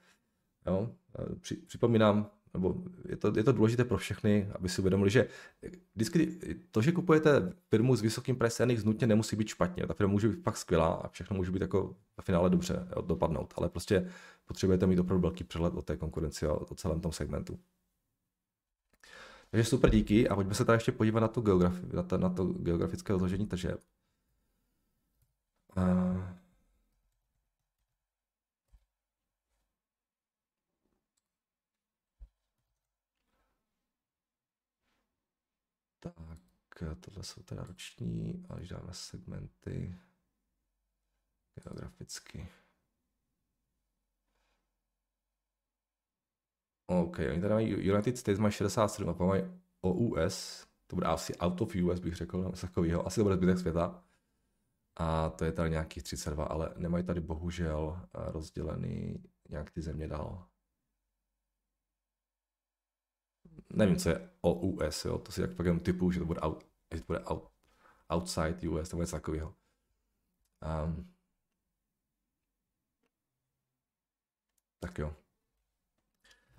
jo, 0.66 0.90
uh, 1.18 1.34
při, 1.38 1.56
připomínám, 1.56 2.30
nebo 2.54 2.74
je 3.08 3.16
to, 3.16 3.32
je 3.36 3.44
to 3.44 3.52
důležité 3.52 3.84
pro 3.84 3.98
všechny, 3.98 4.48
aby 4.52 4.68
si 4.68 4.80
uvědomili, 4.80 5.10
že 5.10 5.28
vždycky 5.94 6.38
to, 6.70 6.82
že 6.82 6.92
kupujete 6.92 7.52
firmu 7.68 7.96
s 7.96 8.02
vysokým 8.02 8.36
price 8.36 8.62
earnings, 8.62 8.84
nutně 8.84 9.06
nemusí 9.06 9.36
být 9.36 9.48
špatně. 9.48 9.86
Ta 9.86 9.94
firma 9.94 10.12
může 10.12 10.28
být 10.28 10.42
fakt 10.42 10.56
skvělá 10.56 10.88
a 10.88 11.08
všechno 11.08 11.36
může 11.36 11.50
být 11.50 11.62
jako 11.62 11.96
v 12.20 12.24
finále 12.24 12.50
dobře 12.50 12.88
dopadnout, 13.06 13.54
ale 13.56 13.68
prostě 13.68 14.10
potřebujete 14.44 14.86
mít 14.86 14.98
opravdu 14.98 15.22
velký 15.22 15.44
přehled 15.44 15.74
o 15.74 15.82
té 15.82 15.96
konkurenci 15.96 16.46
a 16.46 16.52
o 16.52 16.74
celém 16.74 17.00
tom 17.00 17.12
segmentu. 17.12 17.58
Takže 19.54 19.70
super 19.70 19.90
díky 19.90 20.28
a 20.28 20.34
pojďme 20.34 20.54
se 20.54 20.64
tady 20.64 20.76
ještě 20.76 20.92
podívat 20.92 21.20
na, 21.20 21.28
tu 21.28 21.40
geografi- 21.40 21.94
na, 21.94 22.02
to, 22.02 22.18
na 22.18 22.30
to 22.30 22.44
geografické 22.44 23.12
rozložení 23.12 23.46
tržeb. 23.46 23.80
Uh... 25.76 26.22
Tak, 36.00 37.00
tohle 37.00 37.24
jsou 37.24 37.42
teda 37.42 37.64
roční, 37.64 38.46
a 38.48 38.56
když 38.56 38.68
dáme 38.68 38.92
segmenty 38.92 39.98
geograficky. 41.54 42.48
OK, 46.86 47.18
oni 47.18 47.40
tady 47.40 47.54
mají 47.54 47.70
United 47.70 48.18
States 48.18 48.38
mají 48.38 48.52
67 48.52 49.08
a 49.08 49.24
mají 49.24 49.42
OUS, 49.84 50.66
to 50.86 50.96
bude 50.96 51.06
asi 51.06 51.36
out 51.36 51.60
of 51.60 51.74
US, 51.74 52.00
bych 52.00 52.14
řekl, 52.14 52.44
něco 52.44 52.66
takového. 52.66 53.06
Asi 53.06 53.20
to 53.20 53.24
bude 53.24 53.36
zbytek 53.36 53.58
světa. 53.58 54.04
A 54.96 55.30
to 55.30 55.44
je 55.44 55.52
tady 55.52 55.70
nějakých 55.70 56.02
32, 56.02 56.44
ale 56.44 56.74
nemají 56.76 57.04
tady 57.04 57.20
bohužel 57.20 58.00
eh, 58.02 58.32
rozdělený 58.32 59.22
nějak 59.48 59.70
ty 59.70 59.82
země 59.82 60.08
dál. 60.08 60.48
Nevím, 63.72 63.96
co 63.96 64.08
je 64.08 64.30
o 64.40 64.54
US, 64.54 65.04
jo, 65.04 65.18
to 65.18 65.32
si 65.32 65.40
jak 65.40 65.54
pak 65.56 65.66
jenom 65.66 65.80
typu, 65.80 66.10
že 66.10 66.20
to 66.20 66.26
bude, 66.26 66.40
out, 66.40 66.66
že 66.94 67.00
to 67.00 67.06
bude 67.06 67.20
out, 67.24 67.50
outside 68.14 68.68
US, 68.68 68.90
bude 68.90 69.02
něco 69.02 69.16
takového. 69.16 69.54
Um, 70.84 71.14
tak 74.80 74.98
jo. 74.98 75.23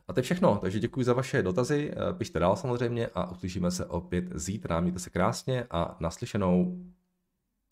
A 0.07 0.13
to 0.13 0.19
je 0.19 0.23
všechno, 0.23 0.57
takže 0.57 0.79
děkuji 0.79 1.05
za 1.05 1.13
vaše 1.13 1.41
dotazy, 1.41 1.91
eh, 1.91 2.13
pište 2.13 2.39
dál 2.39 2.55
samozřejmě 2.55 3.07
a 3.15 3.31
uslyšíme 3.31 3.71
se 3.71 3.85
opět 3.85 4.25
zítra. 4.35 4.79
Mějte 4.79 4.99
se 4.99 5.09
krásně 5.09 5.67
a 5.71 5.97
naslyšenou. 5.99 6.77